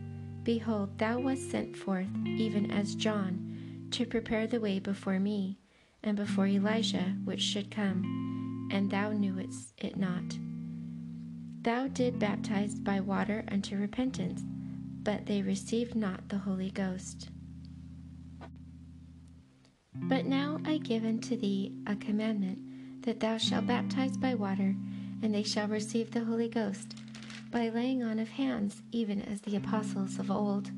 Behold, 0.44 0.98
thou 0.98 1.20
wast 1.20 1.52
sent 1.52 1.75
forth, 1.75 2.08
even 2.25 2.72
as 2.72 2.96
John, 2.96 3.88
to 3.92 4.06
prepare 4.06 4.48
the 4.48 4.62
way 4.62 4.80
before 4.80 5.20
me, 5.20 5.60
and 6.02 6.16
before 6.16 6.48
Elijah, 6.48 7.16
which 7.25 7.42
should 7.42 7.70
come, 7.70 8.70
and 8.72 8.90
thou 8.90 9.12
knewest 9.12 9.74
it 9.78 9.98
not. 9.98 10.38
Thou 11.62 11.88
did 11.88 12.20
baptize 12.20 12.75
by 12.75 13.02
water 13.02 13.44
unto 13.50 13.78
repentance, 13.78 14.42
but 15.04 15.25
they 15.25 15.42
received 15.42 15.96
not 15.96 16.30
the 16.30 16.40
Holy 16.40 16.72
Ghost. 16.72 17.30
But 19.96 20.26
now 20.26 20.60
I 20.66 20.78
give 20.78 21.06
unto 21.06 21.38
thee 21.38 21.74
a 21.86 21.96
commandment, 21.96 23.04
that 23.04 23.20
thou 23.20 23.38
shalt 23.38 23.68
baptize 23.68 24.18
by 24.18 24.34
water, 24.36 24.76
and 25.22 25.34
they 25.34 25.44
shall 25.44 25.68
receive 25.68 26.12
the 26.12 26.26
Holy 26.26 26.50
Ghost 26.50 26.96
by 27.52 27.70
laying 27.70 28.04
on 28.04 28.18
of 28.18 28.30
hands, 28.30 28.82
even 28.92 29.22
as 29.22 29.42
the 29.42 29.56
apostles 29.56 30.18
of 30.18 30.32
old. 30.32 30.72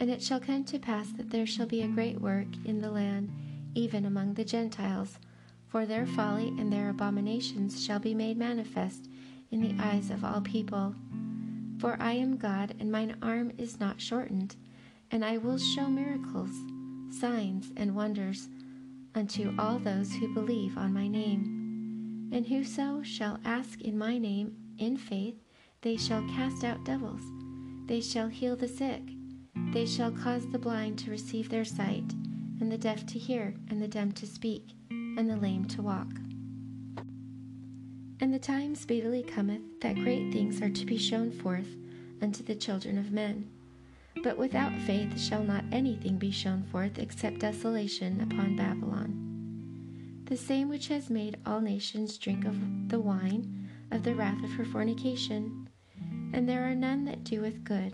And 0.00 0.08
it 0.08 0.22
shall 0.22 0.40
come 0.40 0.64
to 0.64 0.78
pass 0.78 1.12
that 1.12 1.30
there 1.30 1.46
shall 1.46 1.66
be 1.66 1.82
a 1.82 1.88
great 1.88 2.20
work 2.20 2.46
in 2.64 2.80
the 2.80 2.90
land, 2.90 3.30
even 3.74 4.06
among 4.06 4.34
the 4.34 4.44
Gentiles, 4.44 5.18
for 5.68 5.84
their 5.84 6.06
folly 6.06 6.48
and 6.48 6.72
their 6.72 6.88
abominations 6.88 7.84
shall 7.84 7.98
be 7.98 8.14
made 8.14 8.38
manifest 8.38 9.08
in 9.50 9.60
the 9.60 9.82
eyes 9.82 10.10
of 10.10 10.24
all 10.24 10.40
people. 10.40 10.94
For 11.78 11.96
I 12.00 12.12
am 12.12 12.38
God, 12.38 12.74
and 12.80 12.90
mine 12.90 13.16
arm 13.22 13.52
is 13.58 13.78
not 13.78 14.00
shortened, 14.00 14.56
and 15.10 15.24
I 15.24 15.36
will 15.36 15.58
show 15.58 15.88
miracles, 15.88 16.50
signs, 17.12 17.70
and 17.76 17.94
wonders 17.94 18.48
unto 19.14 19.54
all 19.58 19.78
those 19.78 20.12
who 20.12 20.32
believe 20.32 20.76
on 20.78 20.92
my 20.92 21.08
name. 21.08 22.30
And 22.32 22.46
whoso 22.46 23.02
shall 23.02 23.38
ask 23.44 23.80
in 23.80 23.98
my 23.98 24.18
name 24.18 24.56
in 24.78 24.96
faith, 24.96 25.36
they 25.82 25.96
shall 25.96 26.22
cast 26.28 26.64
out 26.64 26.84
devils. 26.84 27.22
They 27.86 28.00
shall 28.00 28.28
heal 28.28 28.56
the 28.56 28.68
sick. 28.68 29.02
They 29.72 29.86
shall 29.86 30.10
cause 30.12 30.46
the 30.48 30.58
blind 30.58 30.98
to 31.00 31.10
receive 31.10 31.48
their 31.48 31.64
sight, 31.64 32.12
and 32.60 32.70
the 32.70 32.78
deaf 32.78 33.04
to 33.06 33.18
hear, 33.18 33.54
and 33.68 33.80
the 33.80 33.88
dumb 33.88 34.12
to 34.12 34.26
speak, 34.26 34.72
and 34.90 35.28
the 35.28 35.36
lame 35.36 35.64
to 35.66 35.82
walk. 35.82 36.08
And 38.20 38.34
the 38.34 38.38
time 38.38 38.74
speedily 38.74 39.22
cometh 39.22 39.62
that 39.80 39.96
great 39.96 40.32
things 40.32 40.60
are 40.60 40.70
to 40.70 40.86
be 40.86 40.98
shown 40.98 41.30
forth 41.32 41.68
unto 42.20 42.42
the 42.42 42.54
children 42.54 42.98
of 42.98 43.12
men. 43.12 43.48
But 44.22 44.36
without 44.36 44.72
faith 44.82 45.18
shall 45.18 45.42
not 45.42 45.64
anything 45.72 46.16
be 46.16 46.30
shown 46.30 46.62
forth 46.64 46.98
except 46.98 47.40
desolation 47.40 48.20
upon 48.20 48.56
Babylon. 48.56 50.24
The 50.26 50.36
same 50.36 50.68
which 50.68 50.88
has 50.88 51.10
made 51.10 51.38
all 51.44 51.60
nations 51.60 52.18
drink 52.18 52.44
of 52.44 52.88
the 52.88 53.00
wine 53.00 53.68
of 53.90 54.02
the 54.02 54.14
wrath 54.14 54.42
of 54.44 54.52
her 54.52 54.64
fornication 54.64 55.68
and 56.32 56.48
there 56.48 56.68
are 56.68 56.74
none 56.74 57.04
that 57.06 57.24
doeth 57.24 57.64
good, 57.64 57.92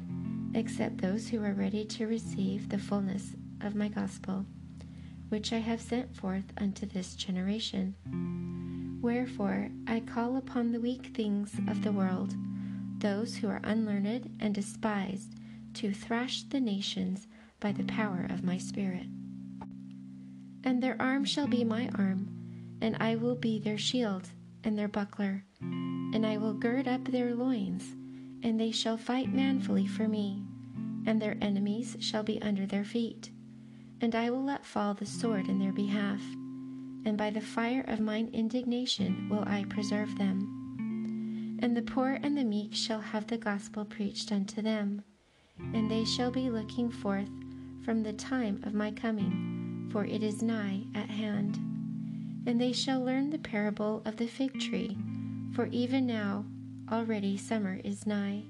except 0.55 0.99
those 0.99 1.29
who 1.29 1.43
are 1.43 1.55
ready 1.55 1.85
to 1.85 2.07
receive 2.07 2.69
the 2.69 2.79
fullness 2.79 3.35
of 3.63 3.75
my 3.75 3.89
gospel, 3.89 4.45
which 5.29 5.53
I 5.53 5.59
have 5.59 5.81
sent 5.81 6.15
forth 6.15 6.53
unto 6.59 6.87
this 6.87 7.15
generation. 7.15 7.95
Wherefore 9.01 9.71
I 9.87 10.01
call 10.01 10.37
upon 10.37 10.73
the 10.73 10.81
weak 10.81 11.13
things 11.15 11.55
of 11.69 11.83
the 11.83 11.93
world, 11.93 12.35
those 12.99 13.37
who 13.37 13.49
are 13.49 13.61
unlearned 13.65 14.31
and 14.41 14.55
despised, 14.55 15.35
to 15.77 15.93
thrash 15.93 16.43
the 16.43 16.61
nations 16.61 17.27
by 17.61 17.73
the 17.73 17.85
power 17.85 18.27
of 18.29 18.45
my 18.45 18.59
Spirit. 18.59 19.07
And 20.65 20.83
their 20.83 21.01
arm 21.01 21.25
shall 21.25 21.47
be 21.47 21.65
my 21.65 21.89
arm, 21.97 22.29
and 22.81 22.97
I 23.01 23.17
will 23.17 23.37
be 23.37 23.59
their 23.59 23.79
shield 23.79 24.31
and 24.65 24.79
their 24.79 24.89
buckler, 24.89 25.45
and 25.61 26.27
I 26.27 26.37
will 26.39 26.55
gird 26.55 26.89
up 26.89 27.05
their 27.05 27.35
loins 27.35 27.95
and 28.43 28.61
they 28.61 28.71
shall 28.71 28.97
fight 28.97 29.33
manfully 29.33 29.87
for 29.87 30.07
me, 30.07 30.43
and 31.07 31.21
their 31.21 31.37
enemies 31.41 31.97
shall 31.99 32.23
be 32.23 32.41
under 32.43 32.67
their 32.67 32.85
feet. 32.85 33.31
And 34.01 34.15
I 34.15 34.31
will 34.31 34.45
let 34.45 34.65
fall 34.65 34.95
the 34.95 35.07
sword 35.07 35.49
in 35.49 35.59
their 35.59 35.73
behalf, 35.73 36.21
and 37.05 37.17
by 37.17 37.31
the 37.31 37.41
fire 37.41 37.85
of 37.89 37.99
mine 37.99 38.31
indignation 38.33 39.29
will 39.29 39.43
I 39.47 39.65
preserve 39.65 40.17
them. 40.19 41.59
And 41.61 41.77
the 41.77 41.83
poor 41.83 42.19
and 42.23 42.37
the 42.37 42.45
meek 42.45 42.75
shall 42.75 43.01
have 43.01 43.27
the 43.27 43.39
gospel 43.39 43.85
preached 43.85 44.31
unto 44.31 44.61
them, 44.63 45.03
and 45.59 45.91
they 45.91 46.05
shall 46.05 46.31
be 46.31 46.51
looking 46.51 46.91
forth 46.91 47.29
from 47.85 48.03
the 48.03 48.13
time 48.13 48.61
of 48.65 48.75
my 48.75 48.91
coming, 48.91 49.89
for 49.93 50.05
it 50.05 50.23
is 50.23 50.43
nigh 50.43 50.83
at 50.95 51.09
hand. 51.09 51.57
And 52.47 52.61
they 52.61 52.73
shall 52.73 53.01
learn 53.03 53.31
the 53.31 53.39
parable 53.39 54.03
of 54.05 54.17
the 54.17 54.27
fig 54.27 54.61
tree, 54.61 54.97
for 55.55 55.67
even 55.67 56.07
now 56.07 56.45
already 56.91 57.37
summer 57.37 57.81
is 57.85 58.07
nigh, 58.07 58.43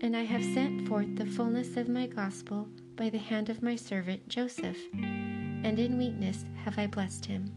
and 0.00 0.16
I 0.16 0.24
have 0.24 0.42
sent 0.42 0.88
forth 0.88 1.16
the 1.16 1.26
fullness 1.26 1.76
of 1.76 1.88
my 1.88 2.06
gospel 2.06 2.68
by 2.96 3.10
the 3.10 3.18
hand 3.18 3.48
of 3.48 3.62
my 3.62 3.76
servant 3.76 4.28
Joseph, 4.28 4.78
and 4.92 5.78
in 5.78 5.98
weakness 5.98 6.44
have 6.64 6.78
I 6.78 6.86
blessed 6.86 7.26
him. 7.26 7.50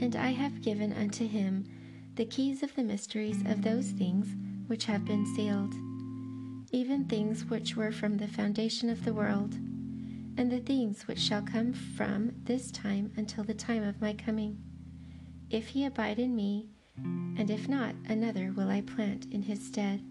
And 0.00 0.16
I 0.16 0.30
have 0.30 0.62
given 0.62 0.92
unto 0.92 1.26
him 1.26 1.64
the 2.16 2.24
keys 2.26 2.62
of 2.62 2.74
the 2.74 2.82
mysteries 2.82 3.42
of 3.46 3.62
those 3.62 3.90
things 3.90 4.28
which 4.66 4.84
have 4.84 5.04
been 5.04 5.26
sealed, 5.34 5.74
even 6.70 7.04
things 7.04 7.44
which 7.44 7.76
were 7.76 7.92
from 7.92 8.16
the 8.16 8.28
foundation 8.28 8.88
of 8.88 9.04
the 9.04 9.12
world, 9.12 9.54
and 10.36 10.50
the 10.50 10.60
things 10.60 11.06
which 11.06 11.18
shall 11.18 11.42
come 11.42 11.72
from 11.72 12.32
this 12.44 12.70
time 12.70 13.12
until 13.16 13.44
the 13.44 13.54
time 13.54 13.82
of 13.82 14.00
my 14.00 14.12
coming. 14.12 14.58
If 15.50 15.68
he 15.68 15.84
abide 15.84 16.18
in 16.18 16.34
me, 16.36 16.68
and 16.96 17.50
if 17.50 17.68
not, 17.68 17.94
another 18.08 18.52
will 18.56 18.70
I 18.70 18.82
plant 18.82 19.26
in 19.32 19.42
his 19.42 19.64
stead. 19.64 20.02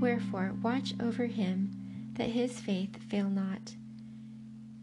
Wherefore, 0.00 0.54
watch 0.62 0.94
over 1.00 1.26
him, 1.26 2.12
that 2.14 2.30
his 2.30 2.60
faith 2.60 3.02
fail 3.10 3.28
not. 3.28 3.74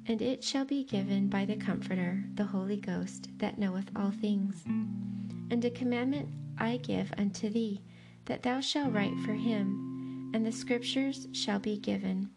And 0.06 0.22
it 0.22 0.44
shall 0.44 0.66
be 0.66 0.84
given 0.84 1.30
by 1.30 1.46
the 1.46 1.56
Comforter, 1.56 2.24
the 2.36 2.46
Holy 2.46 2.78
Ghost, 2.78 3.30
that 3.38 3.58
knoweth 3.58 3.90
all 3.96 4.12
things. 4.12 4.64
And 4.66 5.64
a 5.64 5.70
commandment 5.70 6.30
I 6.58 6.78
give 6.78 7.14
unto 7.18 7.50
thee, 7.50 7.82
that 8.26 8.44
thou 8.44 8.60
shalt 8.62 8.94
write 8.94 9.18
for 9.26 9.34
him, 9.34 9.91
and 10.34 10.46
the 10.46 10.52
Scriptures 10.52 11.28
shall 11.32 11.60
be 11.60 11.78
given, 11.78 12.30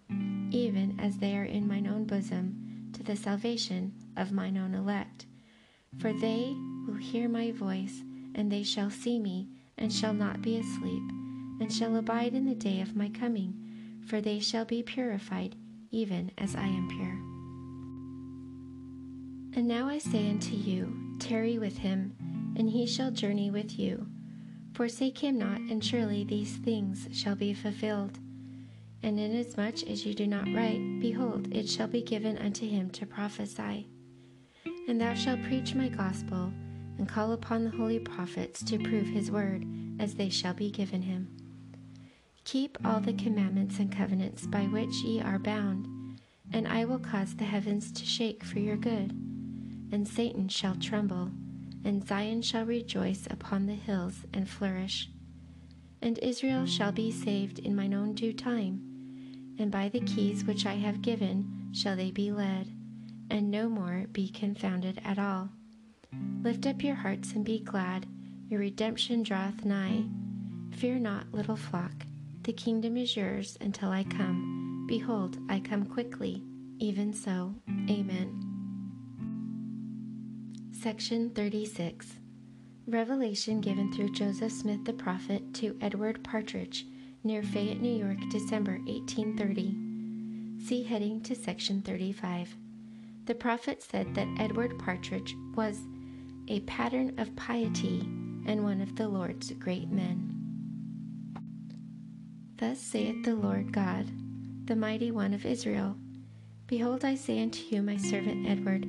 even 0.51 0.99
as 1.01 1.19
they 1.19 1.37
are 1.37 1.45
in 1.45 1.67
mine 1.67 1.87
own 1.87 2.05
bosom, 2.05 2.91
to 2.93 3.03
the 3.03 3.17
salvation 3.17 3.93
of 4.17 4.33
mine 4.33 4.57
own 4.57 4.75
elect. 4.75 5.27
For 5.99 6.13
they 6.13 6.57
will 6.87 6.95
hear 6.95 7.29
my 7.29 7.53
voice 7.53 8.03
and 8.35 8.51
they 8.51 8.63
shall 8.63 8.91
see 8.91 9.19
me, 9.19 9.49
and 9.79 9.93
shall 9.93 10.13
not 10.13 10.43
be 10.43 10.59
asleep, 10.59 11.03
and 11.61 11.73
shall 11.73 11.97
abide 11.97 12.35
in 12.35 12.47
the 12.47 12.55
day 12.55 12.81
of 12.81 12.97
my 12.97 13.09
coming, 13.09 13.55
for 14.07 14.21
they 14.21 14.41
shall 14.41 14.65
be 14.65 14.83
purified, 14.83 15.55
even 15.91 16.31
as 16.37 16.57
I 16.57 16.67
am 16.67 16.89
pure. 16.89 17.35
And 19.57 19.69
now 19.69 19.89
I 19.89 19.99
say 19.99 20.29
unto 20.29 20.57
you, 20.57 21.17
tarry 21.21 21.59
with 21.59 21.79
him, 21.79 22.17
and 22.57 22.69
he 22.69 22.87
shall 22.87 23.11
journey 23.11 23.51
with 23.51 23.79
you. 23.79 24.07
Forsake 24.75 25.19
him 25.19 25.39
not, 25.39 25.61
and 25.61 25.85
surely 25.85 26.25
these 26.25 26.57
things 26.57 27.09
shall 27.13 27.37
be 27.37 27.55
fulfilled. 27.55 28.19
And 29.05 29.21
inasmuch 29.21 29.85
as 29.85 30.05
you 30.05 30.15
do 30.15 30.27
not 30.27 30.53
write, 30.53 30.99
behold, 30.99 31.47
it 31.55 31.69
shall 31.69 31.87
be 31.87 32.03
given 32.03 32.37
unto 32.39 32.69
him 32.69 32.91
to 32.91 33.07
prophesy. 33.07 33.87
And 34.89 35.01
thou 35.01 35.15
shalt 35.15 35.45
preach 35.45 35.77
my 35.77 35.89
gospel 35.89 36.53
and 36.99 37.09
call 37.09 37.33
upon 37.33 37.65
the 37.65 37.71
holy 37.71 38.01
prophets 38.01 38.65
to 38.65 38.79
prove 38.79 39.07
his 39.07 39.31
word, 39.31 39.65
as 40.01 40.15
they 40.15 40.29
shall 40.29 40.55
be 40.55 40.73
given 40.73 41.03
him. 41.03 41.29
Keep 42.45 42.79
all 42.85 43.01
the 43.01 43.13
commandments 43.13 43.79
and 43.79 43.95
covenants 43.95 44.45
by 44.47 44.65
which 44.65 44.95
ye 45.05 45.21
are 45.21 45.39
bound, 45.39 46.19
and 46.53 46.67
I 46.67 46.85
will 46.85 46.99
cause 46.99 47.37
the 47.37 47.45
heavens 47.45 47.93
to 47.93 48.05
shake 48.05 48.43
for 48.43 48.59
your 48.59 48.77
good. 48.77 49.13
And 49.93 50.07
Satan 50.07 50.49
shall 50.49 50.75
tremble, 50.75 51.31
and 51.85 52.07
Zion 52.07 52.43
shall 52.43 52.65
rejoice 52.65 53.27
upon 53.31 53.67
the 53.67 53.75
hills 53.75 54.25
and 54.33 54.49
flourish. 54.49 55.11
And 56.03 56.19
Israel 56.19 56.67
shall 56.67 56.93
be 56.93 57.11
saved 57.11 57.59
in 57.59 57.77
mine 57.77 57.95
own 57.95 58.15
due 58.15 58.33
time, 58.33 58.81
and 59.59 59.71
by 59.71 59.89
the 59.89 60.01
keys 60.01 60.45
which 60.45 60.67
I 60.67 60.75
have 60.75 61.03
given 61.03 61.71
shall 61.73 61.97
they 61.97 62.11
be 62.11 62.33
led, 62.33 62.69
and 63.31 63.51
no 63.51 63.69
more 63.69 64.07
be 64.13 64.29
confounded 64.29 65.01
at 65.05 65.19
all. 65.19 65.51
Lift 66.43 66.67
up 66.67 66.83
your 66.83 66.97
hearts 66.97 67.33
and 67.33 67.45
be 67.45 67.61
glad, 67.61 68.07
your 68.49 68.61
redemption 68.61 69.23
draweth 69.23 69.65
nigh. 69.65 70.05
Fear 70.73 70.99
not, 71.01 71.33
little 71.33 71.57
flock 71.57 72.07
the 72.45 72.53
kingdom 72.53 72.99
is 72.99 73.17
yours 73.17 73.57
until 73.63 73.91
I 73.91 74.05
come. 74.05 74.85
Behold, 74.87 75.39
I 75.49 75.61
come 75.61 75.87
quickly. 75.87 76.43
Even 76.79 77.15
so, 77.15 77.55
Amen. 77.89 78.44
Section 80.85 81.31
36 81.31 82.19
Revelation 82.87 83.63
given 83.63 83.91
through 83.91 84.13
Joseph 84.13 84.53
Smith 84.53 84.85
the 84.85 84.93
prophet 84.93 85.55
to 85.55 85.79
Edward 85.81 86.23
Partridge 86.23 86.85
near 87.23 87.43
Fayette, 87.43 87.81
New 87.81 87.97
York, 87.97 88.19
December 88.31 88.73
1830. 88.85 90.63
See 90.63 90.83
heading 90.83 91.23
to 91.23 91.35
section 91.35 91.81
35. 91.81 92.55
The 93.25 93.35
prophet 93.35 93.83
said 93.83 94.15
that 94.15 94.29
Edward 94.39 94.79
Partridge 94.79 95.35
was 95.55 95.81
a 96.49 96.61
pattern 96.61 97.19
of 97.19 97.35
piety 97.35 98.01
and 98.47 98.63
one 98.63 98.83
of 98.83 98.95
the 98.95 99.09
Lord's 99.09 99.53
great 99.53 99.89
men. 99.89 100.37
Thus 102.59 102.79
saith 102.79 103.25
the 103.25 103.37
Lord 103.37 103.73
God, 103.73 104.11
the 104.67 104.77
mighty 104.77 105.11
one 105.11 105.33
of 105.33 105.47
Israel 105.47 105.97
Behold, 106.67 107.07
I 107.07 107.15
say 107.15 107.41
unto 107.43 107.63
you, 107.75 107.81
my 107.81 107.97
servant 107.97 108.47
Edward, 108.47 108.87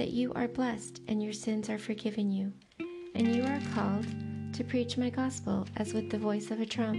that 0.00 0.12
you 0.12 0.32
are 0.32 0.48
blessed, 0.48 1.02
and 1.08 1.22
your 1.22 1.34
sins 1.34 1.68
are 1.68 1.76
forgiven 1.76 2.32
you, 2.32 2.50
and 3.14 3.36
you 3.36 3.42
are 3.44 3.60
called 3.74 4.06
to 4.54 4.64
preach 4.64 4.96
my 4.96 5.10
gospel 5.10 5.68
as 5.76 5.92
with 5.92 6.08
the 6.08 6.16
voice 6.16 6.50
of 6.50 6.58
a 6.58 6.64
trump. 6.64 6.96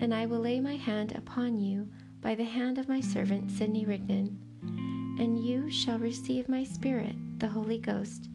And 0.00 0.14
I 0.14 0.24
will 0.26 0.38
lay 0.38 0.60
my 0.60 0.76
hand 0.76 1.16
upon 1.16 1.58
you 1.58 1.88
by 2.20 2.36
the 2.36 2.44
hand 2.44 2.78
of 2.78 2.88
my 2.88 3.00
servant 3.00 3.50
Sidney 3.50 3.84
Rigdon, 3.84 4.38
and 5.18 5.44
you 5.44 5.68
shall 5.68 5.98
receive 5.98 6.48
my 6.48 6.62
Spirit, 6.62 7.16
the 7.40 7.48
Holy 7.48 7.78
Ghost, 7.78 8.28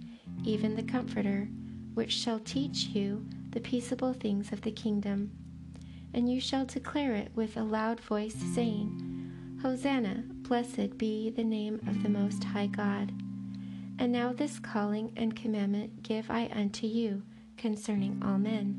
even 0.43 0.75
the 0.75 0.83
Comforter, 0.83 1.47
which 1.93 2.11
shall 2.11 2.39
teach 2.39 2.87
you 2.87 3.25
the 3.51 3.61
peaceable 3.61 4.11
things 4.11 4.51
of 4.51 4.59
the 4.59 4.71
kingdom 4.71 5.31
and 6.13 6.29
you 6.29 6.41
shall 6.41 6.65
declare 6.65 7.15
it 7.15 7.31
with 7.35 7.55
a 7.55 7.63
loud 7.63 8.01
voice, 8.01 8.35
saying, 8.53 9.59
Hosanna, 9.61 10.25
blessed 10.41 10.97
be 10.97 11.29
the 11.29 11.45
name 11.45 11.79
of 11.87 12.03
the 12.03 12.09
Most 12.09 12.43
High 12.43 12.67
God. 12.67 13.13
And 14.01 14.11
now 14.11 14.33
this 14.33 14.57
calling 14.57 15.13
and 15.15 15.35
commandment 15.35 16.01
give 16.01 16.31
I 16.31 16.49
unto 16.55 16.87
you 16.87 17.21
concerning 17.55 18.19
all 18.25 18.39
men. 18.39 18.75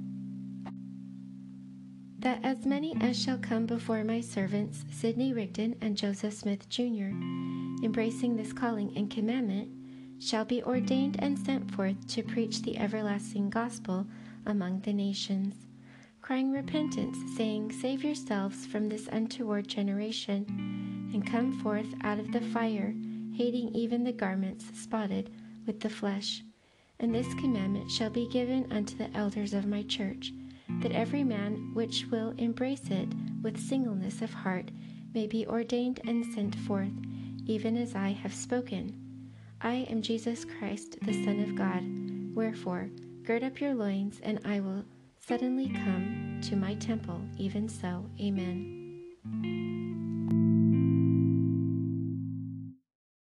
That 2.18 2.40
as 2.42 2.66
many 2.66 2.96
as 3.00 3.22
shall 3.22 3.38
come 3.38 3.64
before 3.64 4.02
my 4.02 4.20
servants, 4.20 4.84
Sidney 4.90 5.32
Rigdon 5.32 5.76
and 5.80 5.96
Joseph 5.96 6.34
Smith 6.34 6.68
Jr., 6.68 7.14
embracing 7.84 8.34
this 8.34 8.52
calling 8.52 8.92
and 8.96 9.08
commandment, 9.08 9.68
shall 10.20 10.44
be 10.44 10.60
ordained 10.64 11.14
and 11.20 11.38
sent 11.38 11.70
forth 11.70 12.04
to 12.08 12.24
preach 12.24 12.62
the 12.62 12.76
everlasting 12.76 13.48
gospel 13.48 14.08
among 14.44 14.80
the 14.80 14.92
nations 14.92 15.54
crying 16.20 16.52
repentance, 16.52 17.18
saying, 17.36 17.72
Save 17.72 18.04
yourselves 18.04 18.64
from 18.64 18.88
this 18.88 19.08
untoward 19.08 19.66
generation, 19.66 20.46
and 21.12 21.26
come 21.26 21.60
forth 21.60 21.92
out 22.02 22.20
of 22.20 22.30
the 22.30 22.40
fire, 22.40 22.94
hating 23.34 23.74
even 23.74 24.04
the 24.04 24.12
garments 24.12 24.66
spotted 24.74 25.30
with 25.66 25.80
the 25.80 25.90
flesh. 25.90 26.42
And 27.00 27.14
this 27.14 27.34
commandment 27.34 27.90
shall 27.90 28.10
be 28.10 28.28
given 28.28 28.70
unto 28.72 28.96
the 28.96 29.14
elders 29.16 29.54
of 29.54 29.66
my 29.66 29.82
church, 29.82 30.32
that 30.80 30.92
every 30.92 31.24
man 31.24 31.72
which 31.74 32.06
will 32.10 32.34
embrace 32.38 32.90
it 32.90 33.08
with 33.42 33.58
singleness 33.58 34.22
of 34.22 34.32
heart 34.32 34.70
may 35.14 35.26
be 35.26 35.46
ordained 35.46 36.00
and 36.06 36.24
sent 36.34 36.54
forth, 36.54 36.92
even 37.46 37.76
as 37.76 37.94
I 37.94 38.10
have 38.10 38.32
spoken. 38.32 38.96
I 39.60 39.86
am 39.90 40.02
Jesus 40.02 40.44
Christ, 40.44 40.98
the 41.02 41.12
Son 41.24 41.40
of 41.40 41.54
God. 41.54 41.82
Wherefore, 42.34 42.88
gird 43.24 43.44
up 43.44 43.60
your 43.60 43.74
loins, 43.74 44.20
and 44.22 44.40
I 44.44 44.60
will 44.60 44.84
suddenly 45.20 45.68
come 45.68 46.40
to 46.42 46.56
my 46.56 46.74
temple. 46.74 47.20
Even 47.38 47.68
so, 47.68 48.04
Amen. 48.20 49.61